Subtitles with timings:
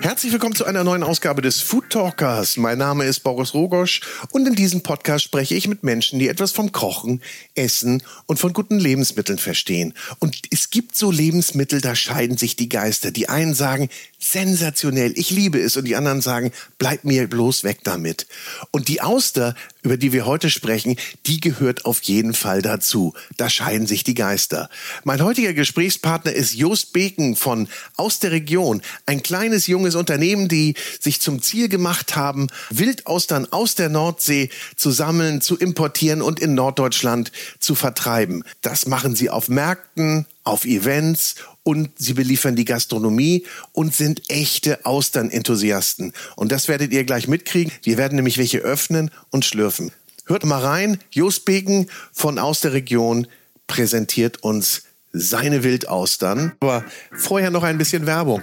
[0.00, 2.56] Herzlich willkommen zu einer neuen Ausgabe des Food Talkers.
[2.56, 6.52] Mein Name ist Boris Rogosch und in diesem Podcast spreche ich mit Menschen, die etwas
[6.52, 7.20] vom Kochen,
[7.54, 9.94] Essen und von guten Lebensmitteln verstehen.
[10.20, 13.10] Und es gibt so Lebensmittel, da scheiden sich die Geister.
[13.10, 13.88] Die einen sagen,
[14.30, 15.76] sensationell, ich liebe es.
[15.76, 18.26] Und die anderen sagen, bleib mir bloß weg damit.
[18.70, 20.96] Und die Auster, über die wir heute sprechen,
[21.26, 23.14] die gehört auf jeden Fall dazu.
[23.36, 24.68] Da scheiden sich die Geister.
[25.04, 28.82] Mein heutiger Gesprächspartner ist Jost Beken von Aus der Region.
[29.06, 34.90] Ein kleines, junges Unternehmen, die sich zum Ziel gemacht haben, Wildaustern aus der Nordsee zu
[34.90, 38.42] sammeln, zu importieren und in Norddeutschland zu vertreiben.
[38.62, 44.86] Das machen sie auf Märkten, auf Events und sie beliefern die Gastronomie und sind echte
[44.86, 46.12] Austern-Enthusiasten.
[46.36, 47.72] Und das werdet ihr gleich mitkriegen.
[47.82, 49.90] Wir werden nämlich welche öffnen und schlürfen.
[50.26, 50.98] Hört mal rein.
[51.10, 53.26] Jos Beken von Aus der Region
[53.66, 56.52] präsentiert uns seine Wildaustern.
[56.60, 58.42] Aber vorher noch ein bisschen Werbung.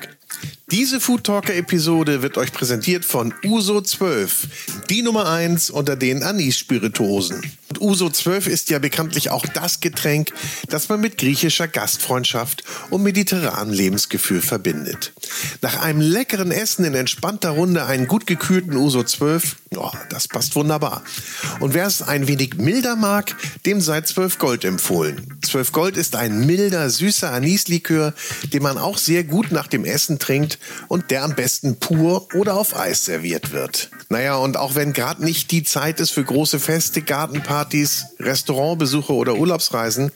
[0.72, 4.48] Diese Food Talker Episode wird euch präsentiert von Uso 12,
[4.90, 7.42] die Nummer 1 unter den Anis-Spirituosen.
[7.70, 10.32] Und Uso 12 ist ja bekanntlich auch das Getränk,
[10.70, 15.12] das man mit griechischer Gastfreundschaft und mediterranem Lebensgefühl verbindet.
[15.62, 20.56] Nach einem leckeren Essen in entspannter Runde einen gut gekühlten Uso 12, oh, das passt
[20.56, 21.04] wunderbar.
[21.60, 25.40] Und wer es ein wenig milder mag, dem sei 12 Gold empfohlen.
[25.42, 28.14] 12 Gold ist ein milder, süßer Anislikör,
[28.54, 30.54] den man auch sehr gut nach dem Essen trinkt
[30.88, 33.90] und der am besten pur oder auf Eis serviert wird.
[34.10, 39.36] Naja, und auch wenn gerade nicht die Zeit ist für große Feste, Gartenpartys, Restaurantbesuche oder
[39.36, 40.12] Urlaubsreisen,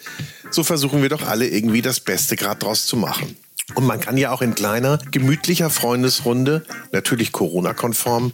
[0.50, 3.36] so versuchen wir doch alle irgendwie das Beste gerade draus zu machen.
[3.76, 8.32] Und man kann ja auch in kleiner, gemütlicher Freundesrunde, natürlich Corona-konform,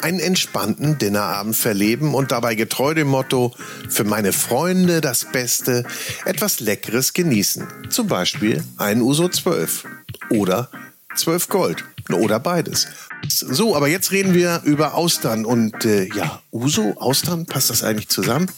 [0.00, 3.54] einen entspannten Dinnerabend verleben und dabei getreu dem Motto,
[3.88, 5.84] für meine Freunde das Beste,
[6.24, 7.66] etwas Leckeres genießen.
[7.90, 9.84] Zum Beispiel ein Uso 12
[10.30, 10.68] oder
[11.14, 12.88] 12 Gold oder beides.
[13.28, 18.08] So, aber jetzt reden wir über Austern und äh, ja, Uso, Austern, passt das eigentlich
[18.08, 18.50] zusammen?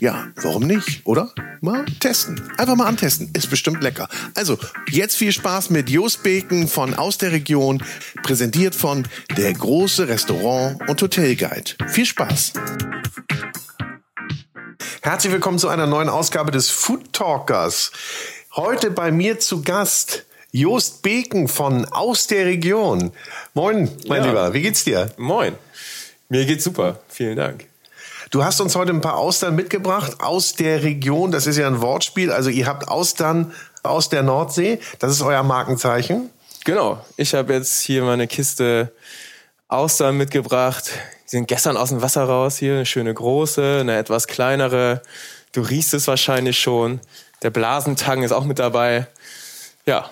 [0.00, 1.32] Ja, warum nicht, oder?
[1.60, 2.42] Mal testen.
[2.58, 3.30] Einfach mal antesten.
[3.34, 4.08] Ist bestimmt lecker.
[4.34, 4.58] Also,
[4.90, 7.82] jetzt viel Spaß mit Jos Beken von Aus der Region,
[8.22, 9.06] präsentiert von
[9.36, 11.72] der große Restaurant- und Hotelguide.
[11.88, 12.54] Viel Spaß.
[15.02, 17.92] Herzlich willkommen zu einer neuen Ausgabe des Food Talkers.
[18.56, 20.25] Heute bei mir zu Gast
[20.56, 23.12] Jost Beken von Aus der Region.
[23.52, 24.28] Moin, mein ja.
[24.28, 25.10] Lieber, wie geht's dir?
[25.18, 25.54] Moin.
[26.30, 26.98] Mir geht's super.
[27.08, 27.66] Vielen Dank.
[28.30, 31.30] Du hast uns heute ein paar Austern mitgebracht aus der Region.
[31.30, 32.32] Das ist ja ein Wortspiel.
[32.32, 33.52] Also ihr habt Austern
[33.82, 34.80] aus der Nordsee.
[34.98, 36.30] Das ist euer Markenzeichen.
[36.64, 37.04] Genau.
[37.18, 38.92] Ich habe jetzt hier meine Kiste
[39.68, 40.90] Austern mitgebracht.
[41.26, 42.76] Die sind gestern aus dem Wasser raus hier.
[42.76, 45.02] Eine schöne große, eine etwas kleinere.
[45.52, 47.00] Du riechst es wahrscheinlich schon.
[47.42, 49.06] Der Blasentang ist auch mit dabei.
[49.84, 50.10] Ja,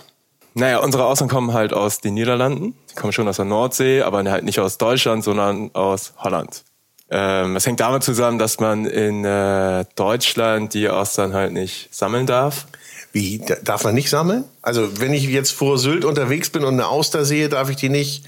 [0.54, 2.74] naja, unsere Austern kommen halt aus den Niederlanden.
[2.90, 6.64] Die kommen schon aus der Nordsee, aber halt nicht aus Deutschland, sondern aus Holland.
[7.10, 12.26] Ähm, das hängt damit zusammen, dass man in äh, Deutschland die Austern halt nicht sammeln
[12.26, 12.66] darf.
[13.12, 14.44] Wie, darf man nicht sammeln?
[14.62, 17.88] Also wenn ich jetzt vor Sylt unterwegs bin und eine Auster sehe, darf ich die
[17.88, 18.24] nicht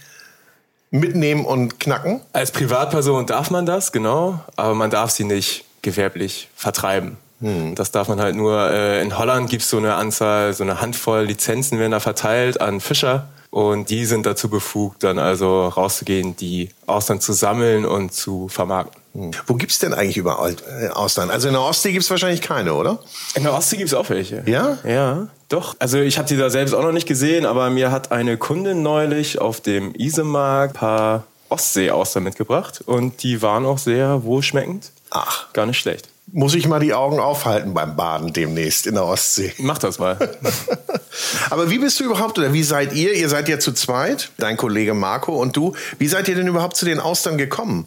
[0.90, 2.20] mitnehmen und knacken?
[2.32, 7.16] Als Privatperson darf man das, genau, aber man darf sie nicht gewerblich vertreiben.
[7.40, 7.74] Hm.
[7.74, 10.80] Das darf man halt nur, äh, in Holland gibt es so eine Anzahl, so eine
[10.80, 13.28] Handvoll Lizenzen werden da verteilt an Fischer.
[13.50, 19.00] Und die sind dazu befugt, dann also rauszugehen, die Austern zu sammeln und zu vermarkten.
[19.14, 19.30] Hm.
[19.46, 21.30] Wo gibt's denn eigentlich überall äh, Austern?
[21.30, 22.98] Also in der Ostsee gibt's wahrscheinlich keine, oder?
[23.34, 24.42] In der Ostsee gibt's auch welche.
[24.46, 24.78] Ja?
[24.84, 25.76] Ja, doch.
[25.78, 28.82] Also ich habe die da selbst auch noch nicht gesehen, aber mir hat eine Kundin
[28.82, 34.90] neulich auf dem Isemarkt ein paar Ostsee-Austern mitgebracht und die waren auch sehr wohlschmeckend.
[35.10, 35.52] Ach.
[35.52, 39.52] Gar nicht schlecht muss ich mal die Augen aufhalten beim Baden demnächst in der Ostsee.
[39.58, 40.16] Mach das mal.
[41.50, 43.14] Aber wie bist du überhaupt oder wie seid ihr?
[43.14, 45.74] Ihr seid ja zu zweit, dein Kollege Marco und du.
[45.98, 47.86] Wie seid ihr denn überhaupt zu den Austern gekommen?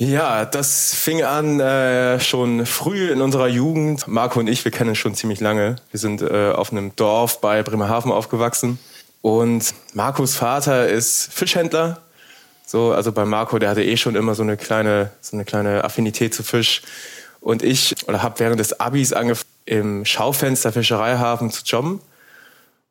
[0.00, 4.06] Ja, das fing an äh, schon früh in unserer Jugend.
[4.06, 5.76] Marco und ich, wir kennen uns schon ziemlich lange.
[5.90, 8.78] Wir sind äh, auf einem Dorf bei Bremerhaven aufgewachsen.
[9.22, 12.00] Und Marcos Vater ist Fischhändler.
[12.64, 15.82] So, also bei Marco, der hatte eh schon immer so eine kleine, so eine kleine
[15.82, 16.82] Affinität zu Fisch.
[17.40, 22.00] Und ich oder habe während des Abis angefangen, im Schaufenster Fischereihafen zu jobben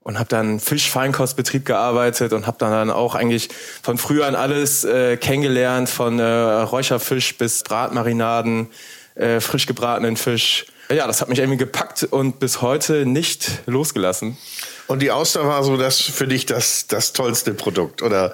[0.02, 3.50] und habe dann Fischfeinkostbetrieb gearbeitet und habe dann auch eigentlich
[3.82, 8.68] von früh an alles äh, kennengelernt, von äh, Räucherfisch bis Bratmarinaden,
[9.16, 10.68] äh, frisch gebratenen Fisch.
[10.90, 14.38] Ja, das hat mich irgendwie gepackt und bis heute nicht losgelassen.
[14.86, 18.34] Und die Auster war so das für dich das, das tollste Produkt, oder?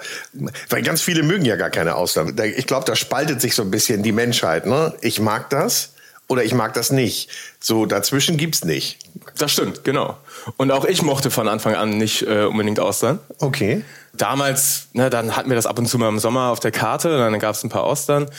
[0.69, 2.35] Weil ganz viele mögen ja gar keine Austern.
[2.55, 4.67] Ich glaube, da spaltet sich so ein bisschen die Menschheit.
[4.67, 4.93] Ne?
[5.01, 5.92] Ich mag das
[6.27, 7.29] oder ich mag das nicht.
[7.59, 8.99] So dazwischen gibt's nicht.
[9.37, 10.17] Das stimmt, genau.
[10.57, 13.19] Und auch ich mochte von Anfang an nicht äh, unbedingt Austern.
[13.39, 13.83] Okay.
[14.13, 17.17] Damals, ne, dann hatten wir das ab und zu mal im Sommer auf der Karte,
[17.17, 18.29] dann gab es ein paar Austern.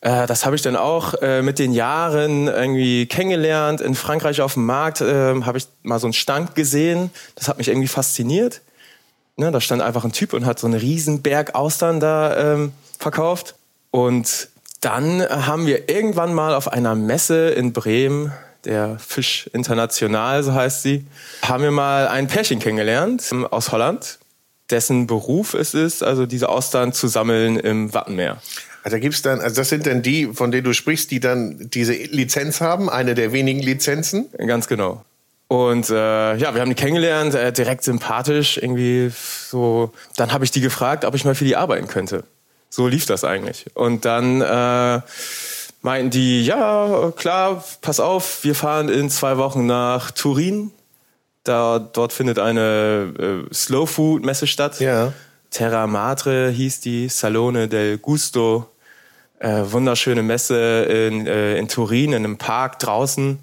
[0.00, 3.80] Äh, das habe ich dann auch äh, mit den Jahren irgendwie kennengelernt.
[3.80, 7.10] In Frankreich auf dem Markt äh, habe ich mal so einen Stand gesehen.
[7.34, 8.60] Das hat mich irgendwie fasziniert.
[9.36, 12.72] Ne, da stand einfach ein Typ und hat so einen riesen Berg Austern da ähm,
[12.98, 13.54] verkauft.
[13.90, 14.49] Und
[14.80, 18.32] dann haben wir irgendwann mal auf einer Messe in Bremen,
[18.64, 21.06] der Fisch International, so heißt sie,
[21.42, 24.18] haben wir mal ein Pärchen kennengelernt ähm, aus Holland,
[24.70, 28.38] dessen Beruf es ist, also diese Austern zu sammeln im Wattenmeer.
[28.82, 31.68] Also da gibt's dann, also das sind dann die, von denen du sprichst, die dann
[31.70, 34.28] diese Lizenz haben, eine der wenigen Lizenzen.
[34.38, 35.04] Ganz genau.
[35.48, 39.92] Und äh, ja, wir haben die kennengelernt, äh, direkt sympathisch, irgendwie so.
[40.16, 42.24] Dann habe ich die gefragt, ob ich mal für die arbeiten könnte.
[42.70, 43.66] So lief das eigentlich.
[43.74, 45.00] Und dann äh,
[45.82, 50.70] meinten die, ja, klar, pass auf, wir fahren in zwei Wochen nach Turin.
[51.42, 54.78] Da, dort findet eine äh, Slow Food Messe statt.
[54.80, 55.12] Ja.
[55.50, 58.70] Terra Madre hieß die, Salone del Gusto.
[59.40, 63.38] Äh, wunderschöne Messe in, äh, in Turin, in einem Park draußen.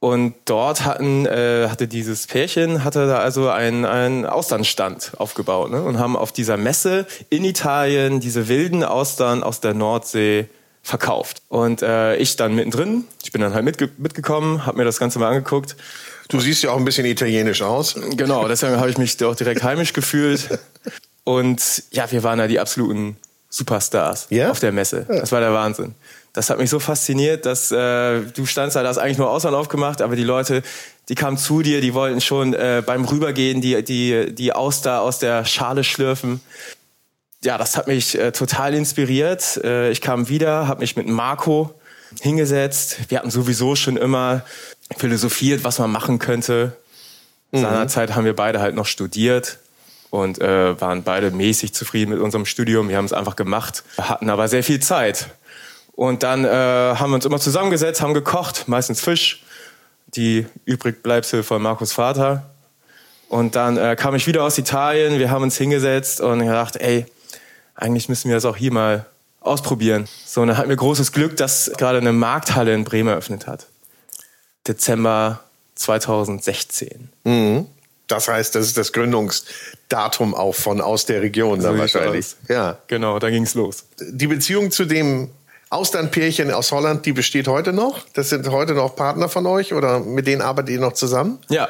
[0.00, 5.82] Und dort hatten, äh, hatte dieses Pärchen, hatte da also einen, einen Austernstand aufgebaut ne?
[5.82, 10.48] und haben auf dieser Messe in Italien diese wilden Austern aus der Nordsee
[10.82, 11.42] verkauft.
[11.48, 15.18] Und äh, ich dann mittendrin, ich bin dann halt mitge mitgekommen, habe mir das Ganze
[15.18, 15.76] mal angeguckt.
[16.28, 17.94] Du siehst ja auch ein bisschen italienisch aus.
[18.16, 20.58] Genau, deswegen habe ich mich auch direkt heimisch gefühlt.
[21.24, 23.16] Und ja, wir waren da die absoluten
[23.50, 24.50] Superstars Ja?
[24.50, 25.04] auf der Messe.
[25.08, 25.94] Das war der Wahnsinn.
[26.32, 30.00] Das hat mich so fasziniert, dass äh, du standst da, hast eigentlich nur Ausland aufgemacht,
[30.00, 30.62] aber die Leute,
[31.08, 35.18] die kamen zu dir, die wollten schon äh, beim Rübergehen die, die, die Auster aus
[35.18, 36.40] der Schale schlürfen.
[37.42, 39.60] Ja, das hat mich äh, total inspiriert.
[39.64, 41.74] Äh, ich kam wieder, habe mich mit Marco
[42.20, 42.98] hingesetzt.
[43.08, 44.42] Wir hatten sowieso schon immer
[44.96, 46.76] philosophiert, was man machen könnte.
[47.52, 49.58] Seinerzeit haben wir beide halt noch studiert
[50.10, 52.88] und äh, waren beide mäßig zufrieden mit unserem Studium.
[52.88, 55.28] Wir haben es einfach gemacht, hatten aber sehr viel Zeit.
[55.92, 59.44] Und dann äh, haben wir uns immer zusammengesetzt, haben gekocht, meistens Fisch,
[60.14, 62.50] die Übrigbleibsel von Markus Vater.
[63.28, 67.06] Und dann äh, kam ich wieder aus Italien, wir haben uns hingesetzt und gedacht, ey,
[67.74, 69.06] eigentlich müssen wir das auch hier mal
[69.40, 70.08] ausprobieren.
[70.26, 73.66] So, und dann hatten wir großes Glück, dass gerade eine Markthalle in Bremen eröffnet hat.
[74.66, 75.40] Dezember
[75.76, 77.10] 2016.
[78.10, 82.24] Das heißt, das ist das Gründungsdatum auch von aus der Region dann So sieht's wahrscheinlich.
[82.26, 82.36] aus.
[82.48, 82.78] Ja.
[82.88, 83.84] Genau, da ging's los.
[84.00, 85.30] Die Beziehung zu dem
[85.70, 88.00] Austernpärchen aus Holland, die besteht heute noch?
[88.14, 91.38] Das sind heute noch Partner von euch oder mit denen arbeitet ihr noch zusammen?
[91.48, 91.68] Ja,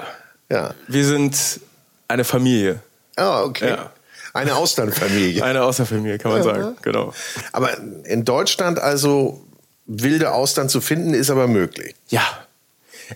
[0.48, 0.74] Ja.
[0.88, 1.60] wir sind
[2.08, 2.80] eine Familie.
[3.16, 3.68] Ah, okay.
[3.70, 3.92] Ja.
[4.32, 5.42] Eine Austernfamilie.
[5.44, 6.76] Eine Außerfamilie, kann man sagen.
[6.82, 7.12] Genau.
[7.52, 7.70] Aber
[8.04, 9.44] in Deutschland also
[9.86, 11.94] wilde Austern zu finden, ist aber möglich.
[12.08, 12.22] Ja.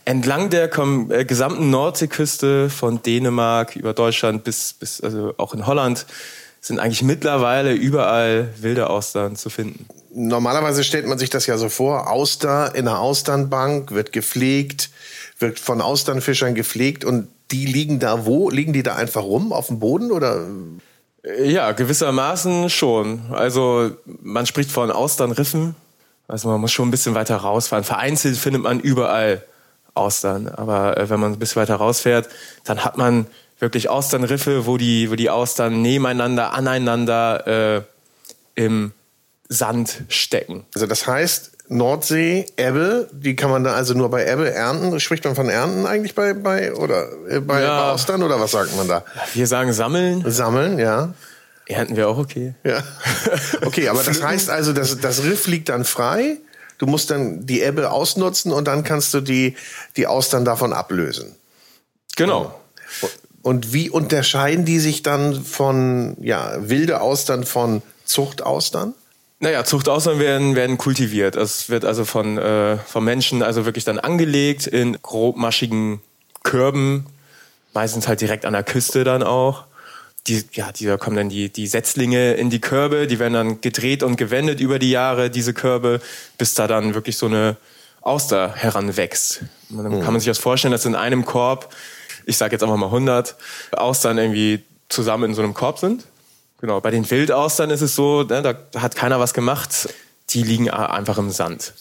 [0.05, 0.71] Entlang der
[1.11, 6.07] äh, gesamten Nordseeküste von Dänemark über Deutschland bis, bis also auch in Holland
[6.61, 9.87] sind eigentlich mittlerweile überall wilde Austern zu finden.
[10.15, 14.91] Normalerweise stellt man sich das ja so vor, Auster in einer Austernbank wird gepflegt,
[15.39, 18.49] wird von Austernfischern gepflegt und die liegen da wo?
[18.49, 20.47] Liegen die da einfach rum auf dem Boden oder?
[21.23, 23.23] Äh, Ja, gewissermaßen schon.
[23.33, 23.91] Also
[24.23, 25.75] man spricht von Austernriffen.
[26.27, 27.85] Also man muss schon ein bisschen weiter rausfahren.
[27.85, 29.43] Vereinzelt findet man überall
[29.95, 30.49] Austern.
[30.49, 32.29] Aber äh, wenn man ein bisschen weiter rausfährt,
[32.65, 33.27] dann hat man
[33.59, 37.83] wirklich Austernriffe, wo die, wo die Austern nebeneinander, aneinander äh,
[38.55, 38.93] im
[39.49, 40.65] Sand stecken.
[40.75, 44.99] Also das heißt, Nordsee, Ebbe, die kann man da also nur bei Ebbe ernten.
[45.01, 47.87] Spricht man von Ernten eigentlich bei, bei oder äh, bei, Ja.
[47.87, 49.05] bei Austern oder was sagt man da?
[49.33, 51.15] Wir sagen sammeln, Sammeln, ja.
[51.67, 52.55] ernten wir auch okay.
[52.65, 52.83] Ja.
[53.65, 56.37] Okay, aber das heißt also, das, das Riff liegt dann frei.
[56.79, 59.57] Du musst dann die Ebbe ausnutzen und dann kannst du die,
[59.97, 61.35] die Austern davon ablösen.
[62.17, 62.59] Genau.
[63.43, 68.95] Und wie unterscheiden die sich dann von ja, wilde Austern von Zuchtaustern?
[69.41, 71.37] Naja, Zuchtaustern werden, werden kultiviert.
[71.37, 76.01] Es wird also von, äh, von Menschen also wirklich dann angelegt in grobmaschigen
[76.43, 77.07] Körben,
[77.75, 79.65] meistens halt direkt an der Küste dann auch.
[80.27, 83.61] Die, ja, die, da kommen dann die, die Setzlinge in die Körbe, die werden dann
[83.61, 86.01] gedreht und gewendet über die Jahre, diese Körbe,
[86.39, 87.59] bis da dann wirklich so eine
[88.01, 89.43] Auster heranwächst.
[89.71, 91.75] Und dann kann man sich das vorstellen, dass in einem Korb,
[92.27, 93.35] ich sage jetzt einfach mal 100,
[93.73, 96.05] Austern irgendwie zusammen in so einem Korb sind.
[96.61, 99.89] Genau, bei den Wildaustern ist es so, ne, da hat keiner was gemacht.
[100.31, 101.75] Die liegen einfach im Sand.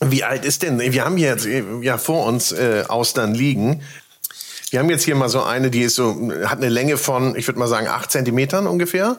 [0.00, 0.80] Wie alt ist denn?
[0.80, 1.46] Wir haben hier jetzt
[1.82, 3.82] ja vor uns äh, Austern liegen.
[4.70, 7.46] Wir haben jetzt hier mal so eine, die ist so, hat eine Länge von, ich
[7.46, 9.16] würde mal sagen, acht Zentimetern ungefähr.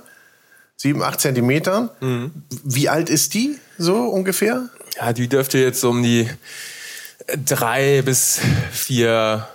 [0.75, 1.89] Sieben, acht Zentimetern.
[2.63, 4.69] Wie alt ist die so ungefähr?
[4.97, 6.29] Ja, die dürfte jetzt um die
[7.45, 8.39] drei bis
[8.71, 9.47] vier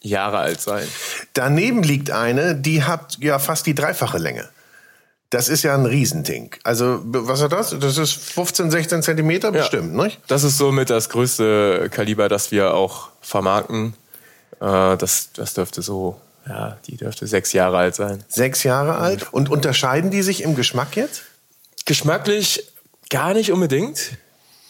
[0.00, 0.86] Jahre alt sein.
[1.32, 4.48] Daneben liegt eine, die hat ja fast die dreifache Länge.
[5.30, 6.54] Das ist ja ein Riesending.
[6.64, 7.78] Also, was hat das?
[7.78, 10.04] Das ist 15, 16 Zentimeter bestimmt, ja.
[10.04, 10.20] nicht?
[10.26, 13.94] Das ist somit das größte Kaliber, das wir auch vermarkten.
[14.60, 18.24] Äh, das, das dürfte so, ja, die dürfte sechs Jahre alt sein.
[18.28, 19.32] Sechs Jahre alt?
[19.32, 21.22] Und unterscheiden die sich im Geschmack jetzt?
[21.84, 22.64] Geschmacklich
[23.10, 24.12] gar nicht unbedingt.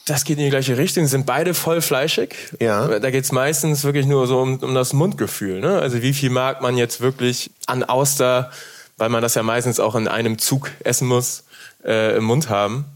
[0.06, 2.34] Das geht in die gleiche Richtung, sind beide voll fleischig.
[2.60, 2.98] Ja.
[2.98, 5.60] Da geht's meistens wirklich nur so um, um das Mundgefühl.
[5.60, 5.78] Ne?
[5.78, 8.50] Also wie viel mag man jetzt wirklich an Auster,
[8.96, 11.44] weil man das ja meistens auch in einem Zug essen muss,
[11.84, 12.86] äh, im Mund haben.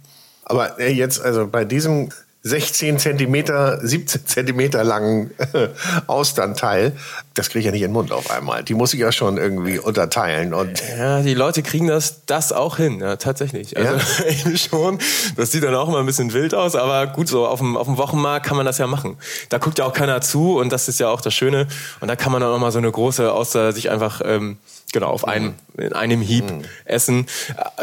[0.45, 2.09] Aber jetzt, also bei diesem
[2.45, 5.31] 16 Zentimeter, 17 Zentimeter langen
[6.07, 6.93] Austernteil,
[7.35, 8.63] das kriege ich ja nicht in den Mund auf einmal.
[8.63, 10.53] Die muss ich ja schon irgendwie unterteilen.
[10.53, 13.77] Und ja, die Leute kriegen das, das auch hin, ja, tatsächlich.
[13.77, 13.95] Also
[14.51, 14.57] ja?
[14.57, 14.99] schon.
[15.37, 17.87] Das sieht dann auch immer ein bisschen wild aus, aber gut, so auf dem, auf
[17.87, 19.17] dem Wochenmarkt kann man das ja machen.
[19.49, 21.67] Da guckt ja auch keiner zu und das ist ja auch das Schöne.
[22.01, 24.59] Und da kann man dann auch mal so eine große Auster sich einfach ähm,
[24.93, 25.83] genau auf einem mhm.
[25.83, 26.63] in einem Hieb mhm.
[26.85, 27.27] essen.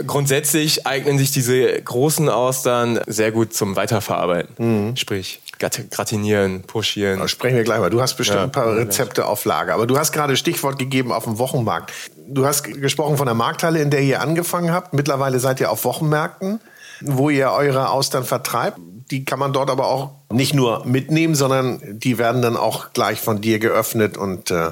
[0.06, 4.90] Grundsätzlich eignen sich diese großen Austern sehr gut zum Weiterverarbeiten.
[4.90, 4.96] Mhm.
[4.96, 7.20] Sprich gratinieren, puschieren.
[7.20, 7.90] Da sprechen wir gleich mal.
[7.90, 9.74] Du hast bestimmt ja, ein paar Rezepte auf Lager.
[9.74, 11.92] Aber du hast gerade Stichwort gegeben auf dem Wochenmarkt.
[12.28, 14.94] Du hast gesprochen von der Markthalle, in der ihr angefangen habt.
[14.94, 16.60] Mittlerweile seid ihr auf Wochenmärkten,
[17.02, 18.80] wo ihr eure Austern vertreibt.
[19.12, 23.20] Die kann man dort aber auch nicht nur mitnehmen, sondern die werden dann auch gleich
[23.20, 24.72] von dir geöffnet und äh,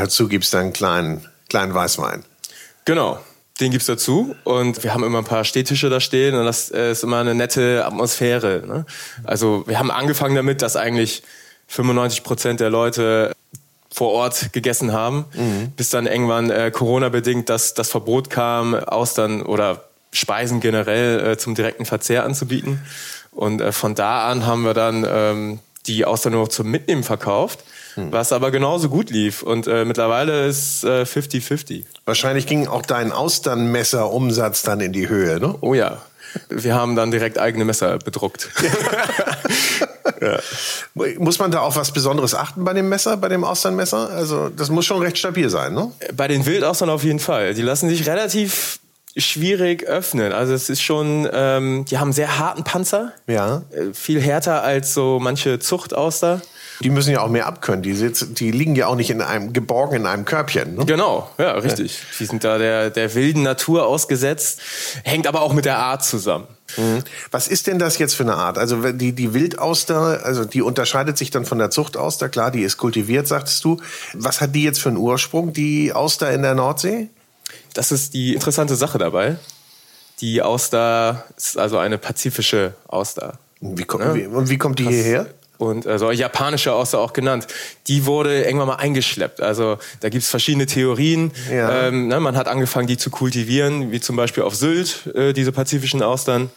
[0.00, 2.24] Dazu gibt es dann einen kleinen, kleinen Weißwein.
[2.84, 3.20] Genau.
[3.60, 6.90] Den gibt's dazu und wir haben immer ein paar Stehtische da stehen und das äh,
[6.90, 8.64] ist immer eine nette Atmosphäre.
[8.66, 8.84] Ne?
[9.22, 11.22] Also wir haben angefangen damit, dass eigentlich
[11.68, 13.32] 95 Prozent der Leute
[13.92, 15.70] vor Ort gegessen haben, mhm.
[15.76, 21.54] bis dann irgendwann äh, Corona-bedingt das, das Verbot kam, Austern oder Speisen generell äh, zum
[21.54, 22.80] direkten Verzehr anzubieten.
[23.30, 27.60] Und äh, von da an haben wir dann ähm, die Austern nur zum Mitnehmen verkauft
[27.94, 28.12] hm.
[28.12, 29.42] was aber genauso gut lief.
[29.42, 31.80] Und äh, mittlerweile ist 50-50.
[31.80, 35.54] Äh, Wahrscheinlich ging auch dein Austernmesser-Umsatz dann in die Höhe, ne?
[35.60, 36.02] Oh ja.
[36.48, 38.50] Wir haben dann direkt eigene Messer bedruckt.
[40.20, 40.38] ja.
[41.18, 44.10] Muss man da auf was Besonderes achten bei dem Messer, bei dem Austernmesser?
[44.10, 45.92] Also das muss schon recht stabil sein, ne?
[46.16, 47.54] Bei den Wildaustern auf jeden Fall.
[47.54, 48.80] Die lassen sich relativ
[49.16, 50.32] schwierig öffnen.
[50.32, 53.12] Also es ist schon, ähm, die haben sehr harten Panzer.
[53.26, 53.62] Ja.
[53.70, 56.42] Äh, viel härter als so manche Zuchtauster.
[56.80, 57.82] Die müssen ja auch mehr abkönnen.
[57.82, 60.74] Die, sitzen, die liegen ja auch nicht in einem geborgen in einem Körbchen.
[60.74, 60.84] Ne?
[60.86, 62.00] Genau, ja, richtig.
[62.18, 64.60] Die sind da der, der wilden Natur ausgesetzt,
[65.04, 66.46] hängt aber auch mit der Art zusammen.
[66.76, 67.04] Mhm.
[67.30, 68.58] Was ist denn das jetzt für eine Art?
[68.58, 72.76] Also die, die Wildauster, also die unterscheidet sich dann von der Zuchtauster, klar, die ist
[72.76, 73.80] kultiviert, sagtest du.
[74.14, 77.08] Was hat die jetzt für einen Ursprung, die Auster in der Nordsee?
[77.74, 79.36] Das ist die interessante Sache dabei.
[80.20, 83.38] Die Auster ist also eine pazifische Auster.
[83.60, 84.14] Wie, kommt, ja?
[84.14, 85.26] wie, und wie kommt die hierher?
[85.58, 87.46] Und also japanische Auster auch genannt,
[87.86, 89.40] die wurde irgendwann mal eingeschleppt.
[89.40, 91.32] Also da gibt's verschiedene Theorien.
[91.50, 91.86] Ja.
[91.88, 95.52] Ähm, ne, man hat angefangen, die zu kultivieren, wie zum Beispiel auf Sylt, äh, diese
[95.52, 96.50] pazifischen Austern.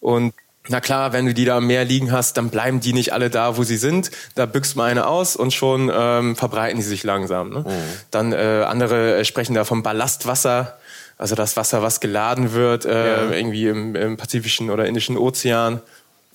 [0.00, 0.34] Und
[0.68, 3.30] na klar, wenn du die da im Meer liegen hast, dann bleiben die nicht alle
[3.30, 4.10] da, wo sie sind.
[4.34, 7.50] Da büchst man eine aus und schon ähm, verbreiten die sich langsam.
[7.50, 7.60] Ne?
[7.60, 7.72] Mhm.
[8.10, 10.78] Dann äh, andere äh, sprechen da vom Ballastwasser,
[11.18, 13.30] also das Wasser, was geladen wird, äh, ja.
[13.32, 15.80] irgendwie im, im Pazifischen oder Indischen Ozean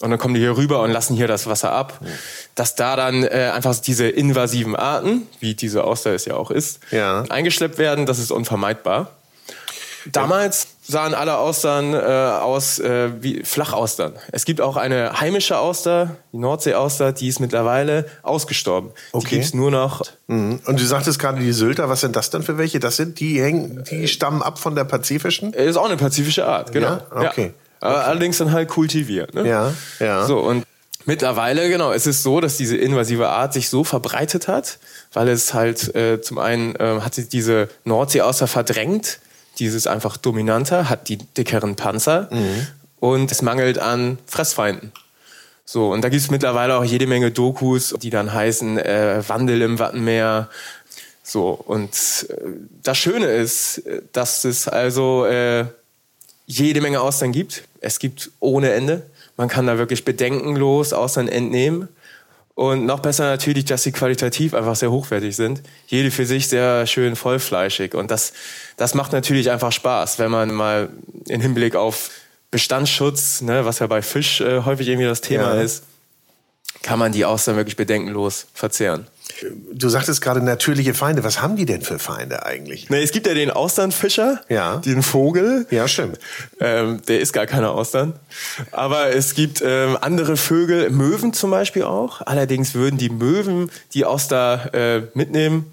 [0.01, 2.00] und dann kommen die hier rüber und lassen hier das Wasser ab.
[2.56, 6.80] Dass da dann äh, einfach diese invasiven Arten, wie diese Auster es ja auch ist,
[6.92, 7.24] ja.
[7.30, 9.12] eingeschleppt werden, das ist unvermeidbar.
[10.12, 14.13] Damals sahen alle Austern äh, aus äh, wie Flachaustern.
[14.32, 18.92] Es gibt auch eine heimische Auster, die Nordseeauster, die ist mittlerweile ausgestorben.
[19.12, 19.27] Okay.
[19.27, 20.04] Die gibt's nur noch.
[20.27, 20.62] Mhm.
[20.66, 22.80] Und du sagtest gerade die Sylter, was sind das denn für welche?
[22.80, 25.54] Das sind die hängen, die stammen ab von der pazifischen?
[25.54, 26.88] Ist auch eine pazifische Art, genau.
[26.88, 27.30] Ja?
[27.30, 27.48] Okay.
[27.48, 27.67] Ja.
[27.79, 27.93] Okay.
[27.93, 29.34] Allerdings dann halt kultiviert.
[29.34, 29.48] Ne?
[29.48, 30.25] Ja, ja.
[30.25, 30.65] So, und
[31.05, 34.79] mittlerweile, genau, es ist so, dass diese invasive Art sich so verbreitet hat,
[35.13, 39.19] weil es halt äh, zum einen äh, hat sich diese Nordsee außer verdrängt,
[39.60, 42.67] dieses einfach dominanter, hat die dickeren Panzer mhm.
[43.00, 44.91] und es mangelt an Fressfeinden.
[45.69, 49.62] So, und da gibt es mittlerweile auch jede Menge Dokus, die dann heißen äh, Wandel
[49.62, 50.50] im Wattenmeer.
[51.24, 51.91] So, und
[52.29, 52.36] äh,
[52.84, 55.65] das Schöne ist, äh, dass es also äh,
[56.48, 57.63] jede Menge Austern gibt.
[57.82, 59.04] Es gibt ohne Ende.
[59.36, 61.89] Man kann da wirklich bedenkenlos Austern entnehmen.
[62.56, 65.62] Und noch besser natürlich, dass sie qualitativ einfach sehr hochwertig sind.
[65.86, 67.94] Jede für sich sehr schön vollfleischig.
[67.94, 68.34] Und das,
[68.77, 70.89] das macht natürlich einfach Spaß, wenn man mal
[71.27, 72.10] in Hinblick auf
[72.50, 75.62] Bestandsschutz, ne, was ja bei Fisch äh, häufig irgendwie das Thema ja.
[75.62, 75.84] ist,
[76.88, 79.08] kann man die Austern wirklich bedenkenlos verzehren.
[79.74, 81.25] Du sagtest gerade natürliche Feinde.
[81.25, 82.89] Was haben die denn für Feinde eigentlich?
[82.89, 84.77] Nee, es gibt ja den Austernfischer, Ja.
[84.77, 85.67] den Vogel.
[85.70, 86.17] Ja, stimmt.
[86.62, 88.13] Ähm, der isst gar keine Austern.
[88.72, 92.22] Aber es gibt ähm, andere Vögel, Möwen zum Beispiel auch.
[92.25, 95.65] Allerdings würden die Möwen die Auster äh, mitnehmen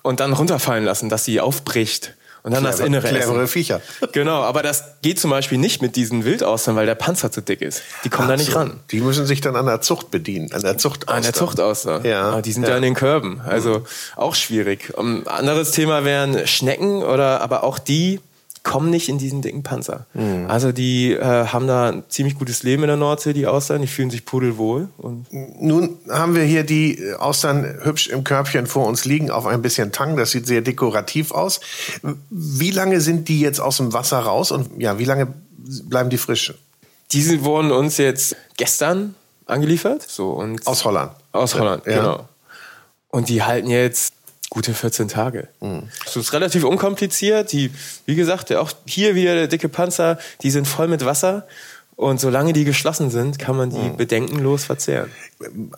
[0.00, 3.46] und dann runterfallen lassen, dass sie aufbricht und dann das Clever- Innere clevere.
[3.48, 3.80] Viecher.
[4.12, 7.62] Genau, aber das geht zum Beispiel nicht mit diesen Wildaustern, weil der Panzer zu dick
[7.62, 7.82] ist.
[8.04, 8.58] Die kommen da Ach nicht so.
[8.58, 8.80] ran.
[8.90, 11.08] Die müssen sich dann an der Zucht bedienen, an der Zucht.
[11.08, 12.04] An der Zuchtauster.
[12.04, 12.70] Ja, Ah, die sind ja.
[12.70, 12.76] ja.
[12.76, 13.40] in den Körben.
[13.46, 13.84] Also
[14.16, 14.92] auch schwierig.
[14.96, 18.20] Um, anderes Thema wären Schnecken oder aber auch die
[18.62, 20.06] kommen nicht in diesen dicken Panzer.
[20.14, 20.46] Mhm.
[20.48, 23.80] Also die äh, haben da ein ziemlich gutes Leben in der Nordsee, die Austern.
[23.80, 24.88] Die fühlen sich pudelwohl.
[24.98, 25.26] Und
[25.60, 29.62] Nun haben wir hier die äh, Austern hübsch im Körbchen vor uns liegen, auf ein
[29.62, 30.16] bisschen Tang.
[30.16, 31.60] Das sieht sehr dekorativ aus.
[32.30, 35.28] Wie lange sind die jetzt aus dem Wasser raus und ja, wie lange
[35.84, 36.54] bleiben die frisch?
[37.12, 39.14] diese wurden uns jetzt gestern
[39.46, 40.02] angeliefert.
[40.08, 41.12] So, und Aus Holland.
[41.32, 41.96] Aus Holland, Ja.
[41.96, 42.28] genau.
[43.08, 44.14] Und die halten jetzt
[44.52, 45.48] gute 14 Tage.
[45.60, 45.84] Mhm.
[46.04, 47.52] Das ist relativ unkompliziert.
[47.52, 47.70] Die,
[48.04, 51.46] wie gesagt, auch hier wieder der dicke Panzer, die sind voll mit Wasser.
[51.96, 53.96] Und solange die geschlossen sind, kann man die Mhm.
[53.96, 55.10] bedenkenlos verzehren.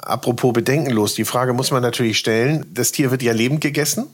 [0.02, 2.66] Apropos bedenkenlos, die Frage muss man natürlich stellen.
[2.74, 4.06] Das Tier wird ja lebend gegessen,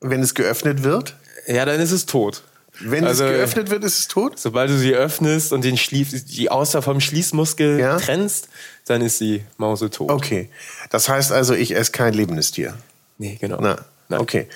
[0.00, 1.16] wenn es geöffnet wird.
[1.48, 2.42] Ja, dann ist es tot.
[2.80, 4.38] Wenn Also, es geöffnet wird, ist es tot?
[4.38, 7.96] Sobald du sie öffnest und den Schlief, die Auster vom Schließmuskel Ja.
[7.98, 8.48] trennst,
[8.86, 10.10] dann ist die Mause tot.
[10.12, 10.50] Okay.
[10.90, 12.74] Das heißt also, ich esse kein lebendes Tier.
[13.18, 13.58] Nee, genau.
[13.60, 14.20] Na, Nein.
[14.20, 14.48] okay.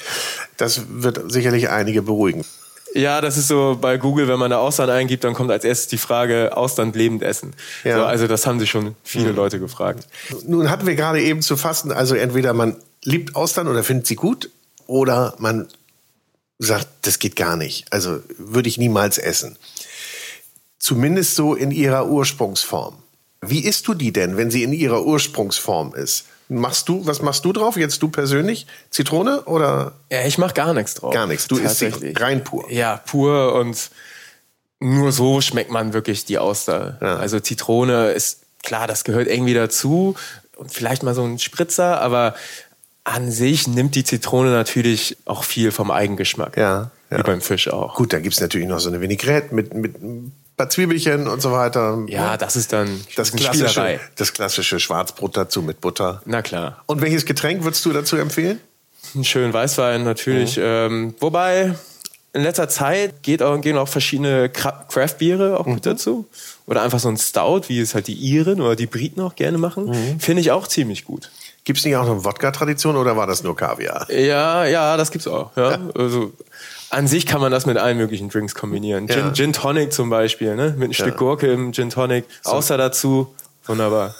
[0.56, 2.44] Das wird sicherlich einige beruhigen.
[2.94, 5.88] Ja, das ist so bei Google, wenn man da Austern eingibt, dann kommt als erstes
[5.88, 7.54] die Frage, Austern lebend essen.
[7.84, 7.96] Ja.
[7.96, 10.06] So, also das haben sich schon viele Leute gefragt.
[10.46, 14.16] Nun hatten wir gerade eben zu fassen, also entweder man liebt Austern oder findet sie
[14.16, 14.50] gut
[14.86, 15.68] oder man
[16.58, 17.86] sagt, das geht gar nicht.
[17.90, 19.56] Also würde ich niemals essen.
[20.78, 22.96] Zumindest so in ihrer Ursprungsform.
[23.40, 26.26] Wie isst du die denn, wenn sie in ihrer Ursprungsform ist?
[26.52, 27.76] Machst du, was machst du drauf?
[27.76, 28.66] Jetzt du persönlich?
[28.90, 29.92] Zitrone oder?
[30.10, 31.12] Ja, ich mach gar nichts drauf.
[31.12, 31.48] Gar nichts.
[31.48, 32.70] Du isst sie rein pur.
[32.70, 33.90] Ja, pur und
[34.80, 36.98] nur so schmeckt man wirklich die Auster.
[37.00, 37.16] Ja.
[37.16, 40.14] Also Zitrone ist klar, das gehört irgendwie dazu
[40.56, 42.34] und vielleicht mal so ein Spritzer, aber
[43.04, 46.56] an sich nimmt die Zitrone natürlich auch viel vom Eigengeschmack.
[46.56, 47.18] Ja, ja.
[47.18, 47.94] Wie beim Fisch auch.
[47.96, 49.94] Gut, da gibt's natürlich noch so eine Vinaigrette mit, mit
[50.62, 51.98] paar Zwiebelchen und so weiter.
[52.06, 54.00] Ja, das ist dann das klassische, Spielerei.
[54.16, 56.22] das klassische Schwarzbrot dazu mit Butter.
[56.24, 56.82] Na klar.
[56.86, 58.60] Und welches Getränk würdest du dazu empfehlen?
[59.14, 60.58] Einen schönen Weißwein natürlich.
[60.62, 61.74] Ähm, wobei
[62.32, 66.26] in letzter Zeit geht auch, gehen auch verschiedene Cra- Craft-Biere auch gut dazu.
[66.66, 69.58] Oder einfach so ein Stout, wie es halt die Iren oder die Briten auch gerne
[69.58, 70.18] machen.
[70.18, 71.30] Finde ich auch ziemlich gut.
[71.64, 74.10] Gibt's nicht auch noch eine Wodka-Tradition oder war das nur Kaviar?
[74.10, 75.54] Ja, ja, das gibt's auch.
[75.56, 75.78] Ja.
[75.94, 76.32] Also
[76.92, 79.06] an sich kann man das mit allen möglichen Drinks kombinieren.
[79.06, 79.14] Ja.
[79.14, 80.74] Gin, Gin Tonic zum Beispiel, ne?
[80.76, 82.26] Mit einem Stück Gurke im Gin Tonic.
[82.44, 83.34] Außer dazu.
[83.64, 84.14] Wunderbar.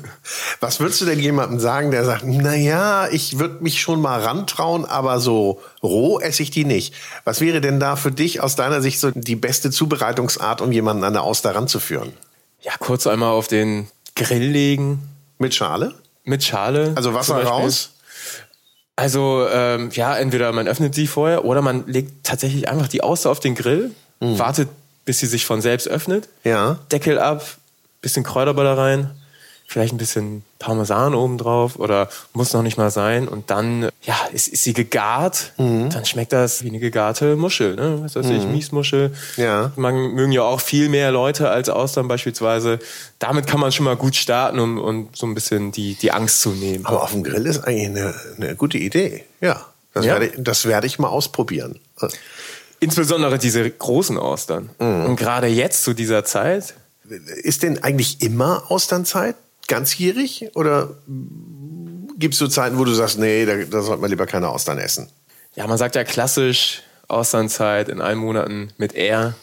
[0.60, 4.22] Was würdest du denn jemandem sagen, der sagt, na ja, ich würde mich schon mal
[4.22, 6.94] rantrauen, aber so roh esse ich die nicht.
[7.24, 11.04] Was wäre denn da für dich aus deiner Sicht so die beste Zubereitungsart, um jemanden
[11.04, 12.14] an der Auster ranzuführen?
[12.62, 15.02] Ja, kurz einmal auf den Grill legen.
[15.38, 15.94] Mit Schale?
[16.24, 16.92] Mit Schale.
[16.96, 17.95] Also Wasser raus?
[18.96, 23.30] Also ähm, ja, entweder man öffnet sie vorher oder man legt tatsächlich einfach die Auster
[23.30, 24.68] auf den Grill, wartet,
[25.04, 26.78] bis sie sich von selbst öffnet, Ja.
[26.90, 27.44] Deckel ab,
[28.00, 29.10] bisschen Kräuterbutter rein,
[29.68, 34.16] vielleicht ein bisschen Parmesan oben drauf oder muss noch nicht mal sein und dann ja,
[34.32, 37.98] ist, ist sie gegart, dann schmeckt das wie eine gegarte Muschel, ne?
[38.02, 39.12] Was weiß ich, Miesmuschel.
[39.36, 39.72] Ja.
[39.76, 42.78] Man mögen ja auch viel mehr Leute als Austern beispielsweise.
[43.18, 46.40] Damit kann man schon mal gut starten, um, um so ein bisschen die, die Angst
[46.40, 46.86] zu nehmen.
[46.86, 49.24] Aber auf dem Grill ist eigentlich eine, eine gute Idee.
[49.40, 49.66] Ja.
[49.92, 50.12] Das, Ja.
[50.12, 51.80] Werde ich, das werde ich mal ausprobieren.
[52.80, 54.70] Insbesondere diese großen Austern.
[54.78, 56.74] Und gerade jetzt zu dieser Zeit,
[57.08, 59.36] Ist denn eigentlich immer Austernzeit?
[59.66, 60.50] Ganzjährig?
[60.54, 60.96] Oder
[62.18, 64.78] gibt es so Zeiten, wo du sagst, nee, da, da sollte man lieber keine Austern
[64.78, 65.08] essen?
[65.56, 69.34] ja, man sagt ja klassisch Austernzeit in allen Monaten mit R.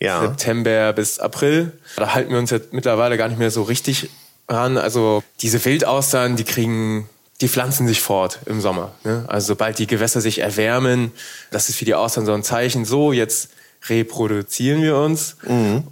[0.00, 0.20] Ja.
[0.20, 1.72] September bis April.
[1.96, 4.10] Da halten wir uns jetzt mittlerweile gar nicht mehr so richtig
[4.48, 4.76] ran.
[4.76, 7.08] Also diese Wildaustern, die kriegen,
[7.40, 8.92] die pflanzen sich fort im Sommer.
[9.04, 9.24] Ne?
[9.28, 11.12] Also sobald die Gewässer sich erwärmen,
[11.52, 13.50] das ist für die Austern so ein Zeichen, so jetzt
[13.88, 15.36] reproduzieren wir uns.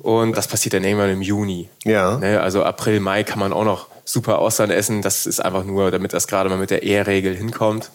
[0.00, 1.68] Und das passiert dann irgendwann im Juni.
[1.84, 2.18] Ja.
[2.18, 2.40] Ne?
[2.40, 5.02] Also April, Mai kann man auch noch super Austern essen.
[5.02, 7.90] Das ist einfach nur, damit das gerade mal mit der R-Regel hinkommt.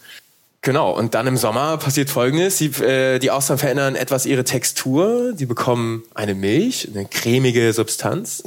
[0.62, 2.58] Genau, und dann im Sommer passiert Folgendes.
[2.58, 5.34] Die, äh, die Austern verändern etwas ihre Textur.
[5.34, 8.42] Die bekommen eine Milch, eine cremige Substanz.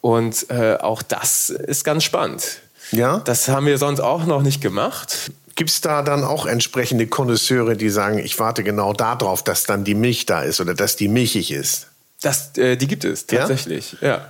[0.00, 2.60] Und äh, auch das ist ganz spannend.
[2.90, 3.20] Ja?
[3.20, 5.30] Das haben wir sonst auch noch nicht gemacht.
[5.58, 9.82] Gibt es da dann auch entsprechende Konnoisseure, die sagen, ich warte genau darauf, dass dann
[9.82, 11.88] die Milch da ist oder dass die milchig ist?
[12.22, 13.40] Das, äh, die gibt es Ja?
[13.40, 13.96] tatsächlich.
[14.00, 14.28] Ja.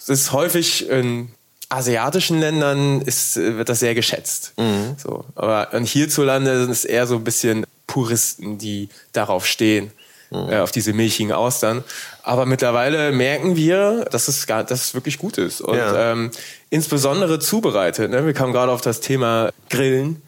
[0.00, 1.32] Es ist häufig ein
[1.68, 4.52] asiatischen Ländern ist, äh, wird das sehr geschätzt.
[4.56, 4.96] Mhm.
[4.96, 5.24] So.
[5.36, 9.92] Aber hierzulande sind es eher so ein bisschen Puristen, die darauf stehen,
[10.32, 10.48] mhm.
[10.50, 11.84] äh, auf diese milchigen Austern.
[12.24, 15.60] Aber mittlerweile merken wir, dass es, gar, dass es wirklich gut ist.
[15.60, 16.10] Und ja.
[16.10, 16.32] ähm,
[16.70, 18.10] insbesondere zubereitet.
[18.10, 18.26] Ne?
[18.26, 20.20] Wir kamen gerade auf das Thema Grillen.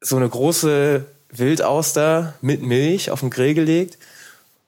[0.00, 3.98] So eine große Wildauster mit Milch auf den Grill gelegt.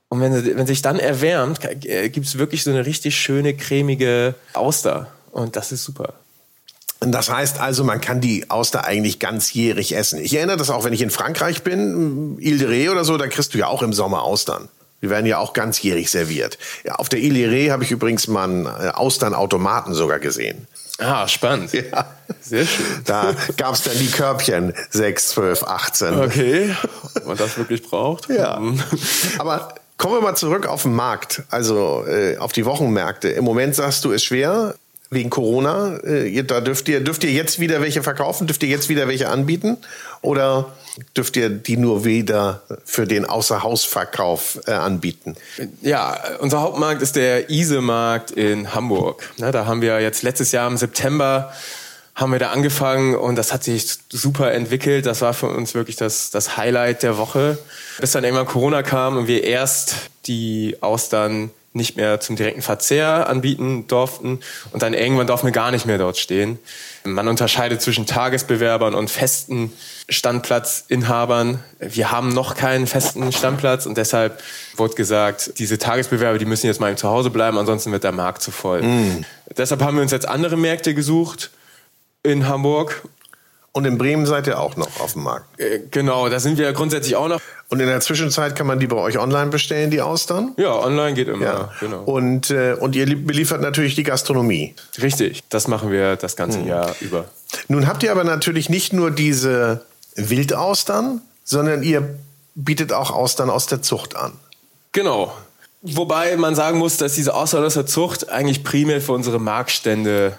[0.08, 4.34] Und wenn, wenn sich dann erwärmt, äh, gibt es wirklich so eine richtig schöne, cremige
[4.52, 5.10] Auster.
[5.30, 6.14] Und das ist super.
[7.00, 10.20] Das heißt also, man kann die Auster eigentlich ganzjährig essen.
[10.20, 13.26] Ich erinnere das auch, wenn ich in Frankreich bin, Ile de Ré oder so, da
[13.26, 14.68] kriegst du ja auch im Sommer Austern.
[15.00, 16.58] Die werden ja auch ganzjährig serviert.
[16.84, 20.68] Ja, auf der Ile de Ré habe ich übrigens mal einen äh, Austernautomaten sogar gesehen.
[20.98, 21.72] Ah, spannend.
[21.72, 22.06] Ja.
[22.40, 23.02] Sehr schön.
[23.04, 26.18] Da gab es dann die Körbchen 6, 12, 18.
[26.20, 26.76] Okay,
[27.14, 28.28] wenn man das wirklich braucht.
[28.28, 28.58] Ja.
[28.58, 28.82] Mhm.
[29.38, 33.28] Aber kommen wir mal zurück auf den Markt, also äh, auf die Wochenmärkte.
[33.28, 34.74] Im Moment sagst du, ist schwer
[35.12, 35.98] wegen Corona.
[35.98, 38.46] Äh, da dürft ihr, dürft ihr jetzt wieder welche verkaufen?
[38.46, 39.76] Dürft ihr jetzt wieder welche anbieten?
[40.20, 40.72] Oder
[41.16, 45.36] dürft ihr die nur wieder für den Außerhausverkauf äh, anbieten?
[45.80, 49.30] Ja, unser Hauptmarkt ist der Ise-Markt in Hamburg.
[49.38, 51.52] Na, da haben wir jetzt letztes Jahr im September
[52.14, 55.06] haben wir da angefangen und das hat sich super entwickelt.
[55.06, 57.56] Das war für uns wirklich das, das Highlight der Woche.
[58.00, 59.94] Bis dann irgendwann Corona kam und wir erst
[60.26, 64.40] die Austern nicht mehr zum direkten Verzehr anbieten durften
[64.72, 66.58] und dann irgendwann durften wir gar nicht mehr dort stehen.
[67.04, 69.72] Man unterscheidet zwischen Tagesbewerbern und festen
[70.08, 71.64] Standplatzinhabern.
[71.78, 74.42] Wir haben noch keinen festen Standplatz und deshalb
[74.76, 78.42] wurde gesagt, diese Tagesbewerber, die müssen jetzt mal zu Hause bleiben, ansonsten wird der Markt
[78.42, 78.82] zu voll.
[78.82, 79.24] Mm.
[79.56, 81.50] Deshalb haben wir uns jetzt andere Märkte gesucht
[82.22, 83.02] in Hamburg
[83.72, 85.58] und in Bremen seid ihr auch noch auf dem Markt.
[85.58, 87.40] Äh, genau, da sind wir grundsätzlich auch noch.
[87.68, 90.52] Und in der Zwischenzeit kann man die bei euch online bestellen, die Austern?
[90.58, 91.44] Ja, online geht immer.
[91.44, 91.72] Ja.
[91.80, 92.02] Genau.
[92.02, 94.74] Und, äh, und ihr beliefert natürlich die Gastronomie.
[95.00, 96.66] Richtig, das machen wir das ganze hm.
[96.66, 97.24] Jahr über.
[97.68, 102.16] Nun habt ihr aber natürlich nicht nur diese Wildaustern, sondern ihr
[102.54, 104.32] bietet auch Austern aus der Zucht an.
[104.92, 105.34] Genau.
[105.80, 110.38] Wobei man sagen muss, dass diese Austern aus der Zucht eigentlich primär für unsere Marktstände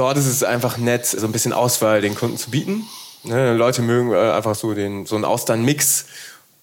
[0.00, 2.86] dort ist es einfach nett, so ein bisschen Auswahl den Kunden zu bieten.
[3.22, 6.06] Ne, Leute mögen äh, einfach so den so einen Austern-Mix.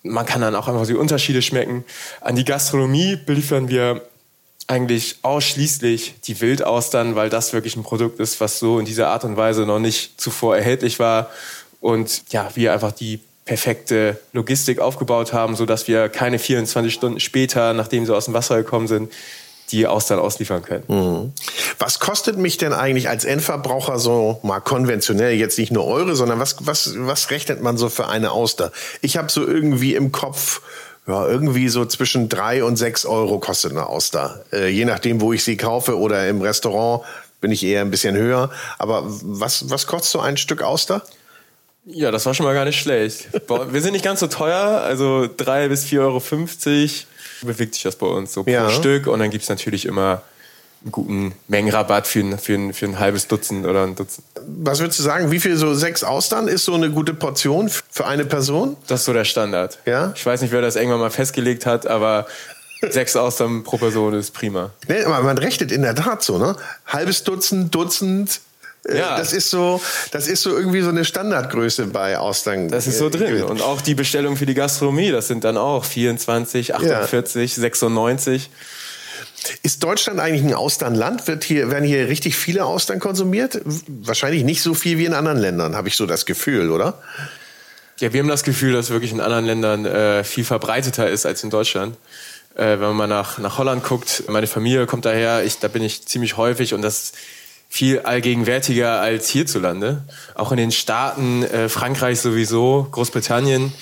[0.02, 1.86] Man kann dann auch einfach die Unterschiede schmecken.
[2.22, 4.02] An die Gastronomie beliefern wir
[4.66, 9.24] eigentlich ausschließlich die Wildaustern, weil das wirklich ein Produkt ist, was so in dieser Art
[9.24, 11.30] und Weise noch nicht zuvor erhältlich war.
[11.80, 17.20] Und ja, wir einfach die perfekte Logistik aufgebaut haben, so dass wir keine 24 Stunden
[17.20, 19.14] später, nachdem sie aus dem Wasser gekommen sind,
[19.72, 20.84] die Austern ausliefern können.
[20.88, 21.34] Mhm.
[21.80, 26.40] Was kostet mich denn eigentlich als Endverbraucher so mal konventionell jetzt nicht nur eure, sondern
[26.40, 28.72] was, was, was rechnet man so für eine Auster?
[29.02, 30.62] Ich habe so irgendwie im Kopf,
[31.06, 34.44] ja, irgendwie so zwischen drei und sechs Euro kostet eine Auster.
[34.52, 37.04] Äh, je nachdem, wo ich sie kaufe oder im Restaurant
[37.40, 38.50] bin ich eher ein bisschen höher.
[38.78, 41.04] Aber was, was kostet so ein Stück Auster?
[41.86, 43.30] Ja, das war schon mal gar nicht schlecht.
[43.48, 46.20] Wir sind nicht ganz so teuer, also drei bis vier Euro.
[46.20, 47.08] fünfzig
[47.42, 50.22] bewegt sich das bei uns so pro Stück und dann gibt es natürlich immer
[50.84, 54.26] einen guten Mengenrabatt für ein, für, ein, für ein halbes Dutzend oder ein Dutzend.
[54.64, 58.06] Was würdest du sagen, wie viel so sechs Austern ist so eine gute Portion für
[58.06, 58.78] eine Person?
[58.88, 59.80] Das ist so der Standard.
[59.86, 60.14] Ja?
[60.16, 62.28] Ich weiß nicht, wer das irgendwann mal festgelegt hat, aber
[62.90, 64.72] sechs Austern pro Person ist prima.
[64.88, 66.56] Nee, aber man rechnet in der Tat so, ne?
[66.86, 68.40] Halbes Dutzend, Dutzend,
[68.94, 69.18] ja.
[69.18, 72.70] Das ist so, das ist so irgendwie so eine Standardgröße bei Austern.
[72.70, 73.44] Das ist so drin.
[73.44, 77.62] Und auch die Bestellung für die Gastronomie, das sind dann auch 24, 48, ja.
[77.62, 78.50] 96.
[79.64, 81.28] Ist Deutschland eigentlich ein Austernland?
[81.28, 83.62] Wird hier, werden hier richtig viele Austern konsumiert?
[83.88, 87.02] Wahrscheinlich nicht so viel wie in anderen Ländern, habe ich so das Gefühl, oder?
[88.00, 91.44] Ja, wir haben das Gefühl, dass wirklich in anderen Ländern äh, viel verbreiteter ist als
[91.44, 91.96] in Deutschland.
[92.56, 95.84] Äh, wenn man mal nach, nach Holland guckt, meine Familie kommt daher, ich, da bin
[95.84, 97.14] ich ziemlich häufig und das
[97.70, 100.04] viel allgegenwärtiger als hierzulande.
[100.36, 103.74] Auch in den Staaten, äh, Frankreich sowieso, Großbritannien,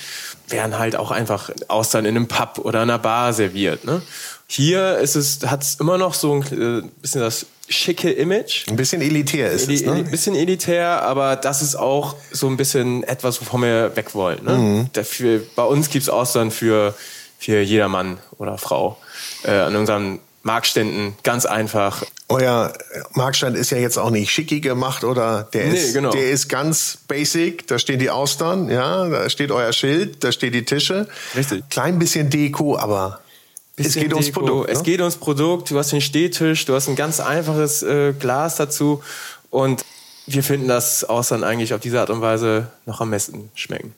[0.48, 3.86] werden halt auch einfach Austern in einem Pub oder einer Bar serviert.
[3.86, 4.02] Ne?
[4.48, 8.68] Hier ist es, hat es immer noch so ein äh, bisschen das schicke Image.
[8.68, 9.94] Ein bisschen elitär ist es, ne?
[9.94, 14.44] Ein bisschen elitär, aber das ist auch so ein bisschen etwas, wovon wir weg wollen.
[14.44, 14.52] Ne?
[14.54, 14.90] Mhm.
[14.94, 16.94] Dafür, bei uns gibt's Austern für,
[17.40, 18.98] für jeder Mann oder Frau.
[19.44, 22.04] Äh, an unseren Marktständen ganz einfach.
[22.36, 22.74] Euer
[23.14, 26.12] Marktstand ist ja jetzt auch nicht schicki gemacht oder der nee, ist, genau.
[26.12, 27.66] der ist ganz basic.
[27.68, 31.08] Da stehen die Austern, ja, da steht euer Schild, da stehen die Tische.
[31.34, 31.64] Richtig.
[31.70, 33.22] Klein bisschen Deko, aber
[33.78, 34.16] es geht Deko.
[34.16, 34.68] ums Produkt.
[34.68, 34.74] Ne?
[34.74, 35.72] Es geht ums Produkt.
[35.72, 39.02] Du hast den Stehtisch, du hast ein ganz einfaches äh, Glas dazu
[39.50, 39.86] und
[40.28, 43.94] wir finden, dass Austern eigentlich auf diese Art und Weise noch am besten schmecken.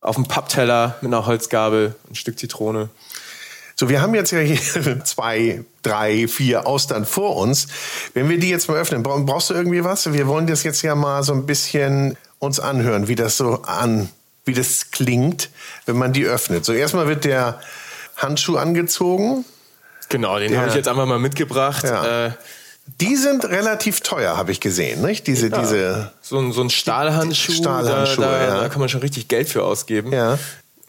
[0.00, 2.88] Auf dem Pappteller mit einer Holzgabel, ein Stück Zitrone.
[3.76, 7.66] So, wir haben jetzt ja hier zwei, drei, vier Austern vor uns.
[8.12, 10.12] Wenn wir die jetzt mal öffnen, brauchst du irgendwie was?
[10.12, 14.08] Wir wollen das jetzt ja mal so ein bisschen uns anhören, wie das so an,
[14.44, 15.50] wie das klingt,
[15.86, 16.64] wenn man die öffnet.
[16.64, 17.60] So, erstmal wird der
[18.16, 19.44] Handschuh angezogen.
[20.08, 21.84] Genau, den habe ich jetzt einfach mal mitgebracht.
[21.84, 22.26] Ja.
[22.26, 22.32] Äh,
[23.00, 25.26] die sind relativ teuer, habe ich gesehen, nicht?
[25.26, 26.12] Diese, ja, diese.
[26.20, 27.52] So ein, so ein Stahlhandschuh.
[27.52, 28.60] Stahlhandschuh, da, da, ja.
[28.60, 30.12] da kann man schon richtig Geld für ausgeben.
[30.12, 30.38] Ja.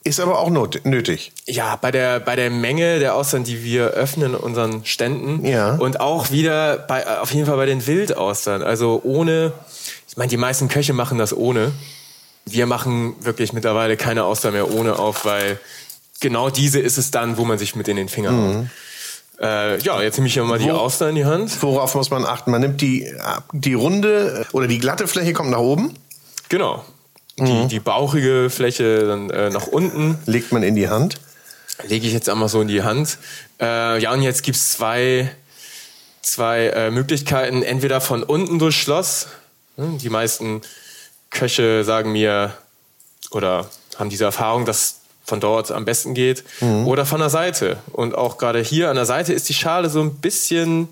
[0.08, 1.32] Ist aber auch not nötig.
[1.48, 5.44] Ja, bei der, bei der Menge der Austern, die wir öffnen in unseren Ständen.
[5.44, 5.74] Ja.
[5.78, 8.62] Und auch wieder bei, auf jeden Fall bei den Wildaustern.
[8.62, 9.52] Also ohne,
[10.08, 11.72] ich meine, die meisten Köche machen das ohne.
[12.46, 15.60] Wir machen wirklich mittlerweile keine Austern mehr ohne auf, weil
[16.20, 18.56] genau diese ist es dann, wo man sich mit in den Finger mhm.
[18.58, 18.66] haut.
[19.42, 21.64] Äh, ja, jetzt nehme ich hier mal die Wo, Austern in die Hand.
[21.64, 22.52] Worauf muss man achten?
[22.52, 23.12] Man nimmt die,
[23.54, 25.96] die runde oder die glatte Fläche kommt nach oben.
[26.50, 26.86] Genau.
[27.38, 27.68] Die, mhm.
[27.68, 30.18] die bauchige Fläche dann äh, nach unten.
[30.26, 31.16] Legt man in die Hand?
[31.84, 33.18] Lege ich jetzt einmal so in die Hand.
[33.60, 35.30] Äh, ja, und jetzt gibt's zwei,
[36.22, 37.62] zwei äh, Möglichkeiten.
[37.62, 39.28] Entweder von unten durch Schloss.
[39.76, 40.62] Hm, die meisten
[41.30, 42.54] Köche sagen mir
[43.32, 46.44] oder haben diese Erfahrung, dass von dort am besten geht.
[46.62, 46.88] Mhm.
[46.88, 47.78] Oder von der Seite.
[47.92, 50.88] Und auch gerade hier an der Seite ist die Schale so ein bisschen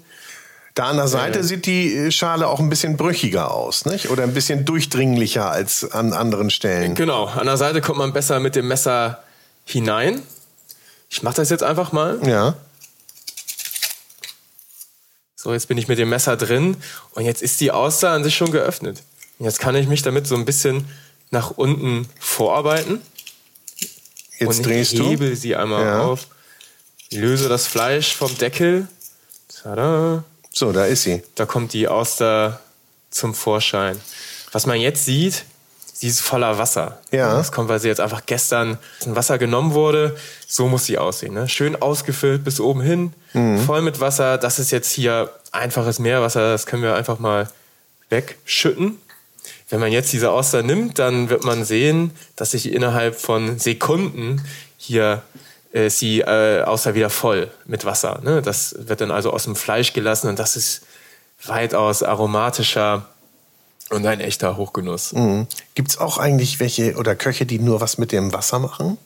[0.74, 4.10] da an der Seite äh, sieht die äh, Schale auch ein bisschen brüchiger aus, nicht?
[4.10, 6.96] Oder ein bisschen durchdringlicher als an anderen Stellen.
[6.96, 9.24] Genau, an der Seite kommt man besser mit dem Messer
[9.66, 10.22] hinein.
[11.10, 12.20] Ich mache das jetzt einfach mal.
[12.26, 12.56] Ja.
[15.36, 16.78] So, jetzt bin ich mit dem Messer drin
[17.12, 19.04] und jetzt ist die Auster an sich schon geöffnet.
[19.38, 20.88] Und jetzt kann ich mich damit so ein bisschen
[21.30, 23.02] nach unten vorarbeiten.
[24.40, 25.04] Jetzt und drehst du.
[25.04, 26.02] hebel sie einmal ja.
[26.02, 26.28] auf,
[27.12, 28.88] löse das Fleisch vom Deckel.
[29.62, 30.24] Tada.
[30.54, 31.24] So, da ist sie.
[31.36, 32.60] Da kommt die Auster
[33.10, 34.00] zum Vorschein.
[34.52, 35.46] Was man jetzt sieht,
[35.94, 37.00] sie ist voller Wasser.
[37.12, 37.36] Ja.
[37.36, 40.16] Das kommt, weil sie jetzt einfach gestern in Wasser genommen wurde.
[40.48, 41.34] So muss sie aussehen.
[41.34, 41.50] Ne?
[41.50, 43.60] Schön ausgefüllt bis oben hin, mhm.
[43.62, 44.38] voll mit Wasser.
[44.38, 46.52] Das ist jetzt hier einfaches Meerwasser.
[46.52, 47.50] Das können wir einfach mal
[48.10, 49.00] wegschütten.
[49.70, 54.46] Wenn man jetzt diese Auster nimmt, dann wird man sehen, dass sich innerhalb von Sekunden
[54.78, 55.24] hier
[55.74, 58.22] ist die äh, Auster wieder voll mit Wasser.
[58.24, 58.42] Ne?
[58.42, 60.82] Das wird dann also aus dem Fleisch gelassen und das ist
[61.46, 63.08] weitaus aromatischer
[63.90, 65.14] und ein echter Hochgenuss.
[65.14, 65.48] Mhm.
[65.76, 68.98] Gibt es auch eigentlich welche oder Köche, die nur was mit dem Wasser machen?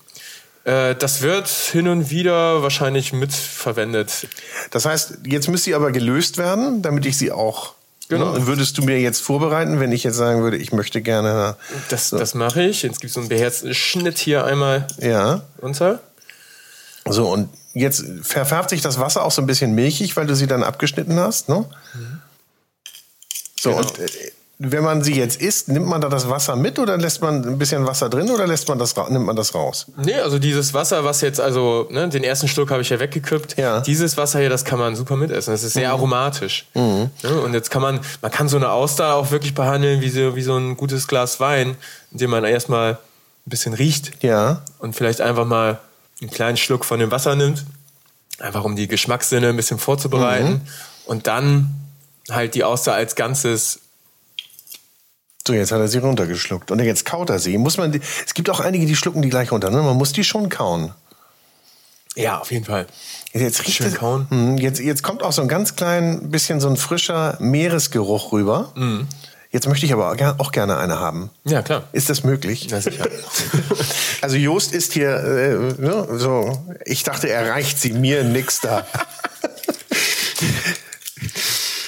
[0.65, 4.27] Äh, das wird hin und wieder wahrscheinlich mitverwendet.
[4.69, 7.77] Das heißt, jetzt müsste sie aber gelöst werden, damit ich sie auch
[8.09, 8.31] Genau.
[8.31, 11.57] Ne, würdest du mir jetzt vorbereiten, wenn ich jetzt sagen würde, ich möchte gerne.
[11.89, 12.17] Das, so.
[12.17, 12.83] das mache ich.
[12.83, 15.41] Jetzt gibt es so einen beherzten Schnitt hier einmal ja.
[15.61, 15.99] runter.
[17.11, 20.47] So, und jetzt verfärbt sich das Wasser auch so ein bisschen milchig, weil du sie
[20.47, 21.65] dann abgeschnitten hast, ne?
[21.93, 22.21] Mhm.
[23.59, 23.81] So, genau.
[23.81, 24.07] und äh,
[24.59, 27.59] wenn man sie jetzt isst, nimmt man da das Wasser mit oder lässt man ein
[27.59, 29.85] bisschen Wasser drin oder lässt man das, nimmt man das raus?
[30.03, 33.55] Nee, also dieses Wasser, was jetzt, also, ne, den ersten Schluck habe ich ja weggekippt.
[33.57, 33.81] Ja.
[33.81, 35.53] Dieses Wasser hier, das kann man super mitessen.
[35.53, 35.93] Das ist sehr mhm.
[35.93, 36.65] aromatisch.
[36.73, 37.11] Mhm.
[37.21, 40.35] Ja, und jetzt kann man, man kann so eine Auster auch wirklich behandeln wie so,
[40.35, 41.77] wie so ein gutes Glas Wein,
[42.11, 42.97] indem man erstmal ein
[43.45, 44.23] bisschen riecht.
[44.23, 44.63] Ja.
[44.79, 45.77] Und vielleicht einfach mal
[46.21, 47.65] einen kleinen Schluck von dem Wasser nimmt,
[48.39, 50.61] einfach um die Geschmackssinne ein bisschen vorzubereiten mhm.
[51.05, 51.75] und dann
[52.29, 53.79] halt die Auster als Ganzes
[55.47, 56.71] so, jetzt hat er sie runtergeschluckt.
[56.71, 57.57] Und jetzt kaut er sie.
[57.57, 59.69] Muss man die, es gibt auch einige, die schlucken die gleich runter.
[59.69, 59.81] Ne?
[59.81, 60.91] Man muss die schon kauen.
[62.17, 62.87] Ja, auf jeden Fall.
[63.31, 64.27] Jetzt, riecht Schön kauen.
[64.29, 68.73] Hm, jetzt, jetzt kommt auch so ein ganz klein bisschen so ein frischer Meeresgeruch rüber.
[68.75, 69.07] Mhm.
[69.51, 71.29] Jetzt möchte ich aber auch gerne eine haben.
[71.45, 71.83] Ja, klar.
[71.93, 72.67] Ist das möglich?
[72.69, 73.07] Ja, sicher.
[74.21, 78.85] also Jost ist hier äh, ne, so, ich dachte, er reicht sie mir nix da.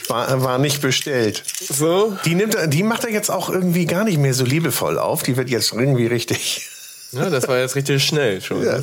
[0.08, 1.44] war, war nicht bestellt.
[1.70, 2.18] So?
[2.26, 5.24] Die, nimmt, die macht er jetzt auch irgendwie gar nicht mehr so liebevoll auf.
[5.24, 6.70] Die wird jetzt irgendwie richtig.
[7.12, 8.64] Ja, das war jetzt richtig schnell schon.
[8.64, 8.80] Ja.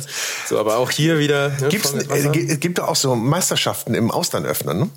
[0.47, 1.49] So, aber auch hier wieder.
[1.61, 4.89] Ne, Gibt's, äh, gibt doch auch so Meisterschaften im Ausland öffnen, ne?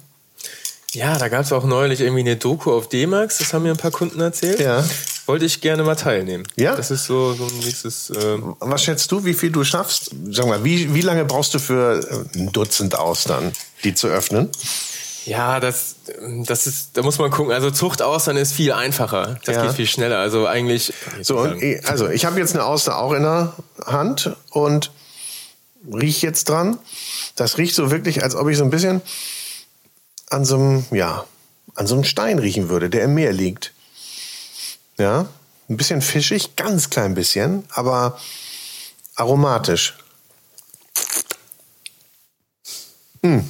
[0.92, 3.76] Ja, da gab es auch neulich irgendwie eine Doku auf D-Max, das haben mir ein
[3.76, 4.58] paar Kunden erzählt.
[4.58, 4.84] Ja.
[5.26, 6.44] Wollte ich gerne mal teilnehmen.
[6.56, 6.74] Ja.
[6.74, 8.12] Das ist so, so ein nächstes.
[8.20, 10.10] Ähm Was schätzt du, wie viel du schaffst?
[10.30, 12.00] Sag mal, wie, wie lange brauchst du für
[12.34, 13.52] äh, ein Dutzend Austern,
[13.84, 14.50] die zu öffnen?
[15.26, 15.96] Ja, das,
[16.46, 17.52] das ist, da muss man gucken.
[17.52, 19.38] Also Zuchtaustern ist viel einfacher.
[19.44, 19.66] Das ja.
[19.66, 20.18] geht viel schneller.
[20.18, 20.92] Also eigentlich.
[21.22, 23.54] So, und, also ich habe jetzt eine Auster auch in der
[23.86, 24.90] Hand und
[25.92, 26.78] riech jetzt dran.
[27.36, 29.02] Das riecht so wirklich, als ob ich so ein bisschen
[30.30, 31.26] an so einem, ja,
[31.74, 33.72] an so einem Stein riechen würde, der im Meer liegt.
[34.98, 35.28] Ja,
[35.68, 38.18] ein bisschen fischig, ganz klein bisschen, aber
[39.14, 39.96] aromatisch.
[43.22, 43.48] Hm.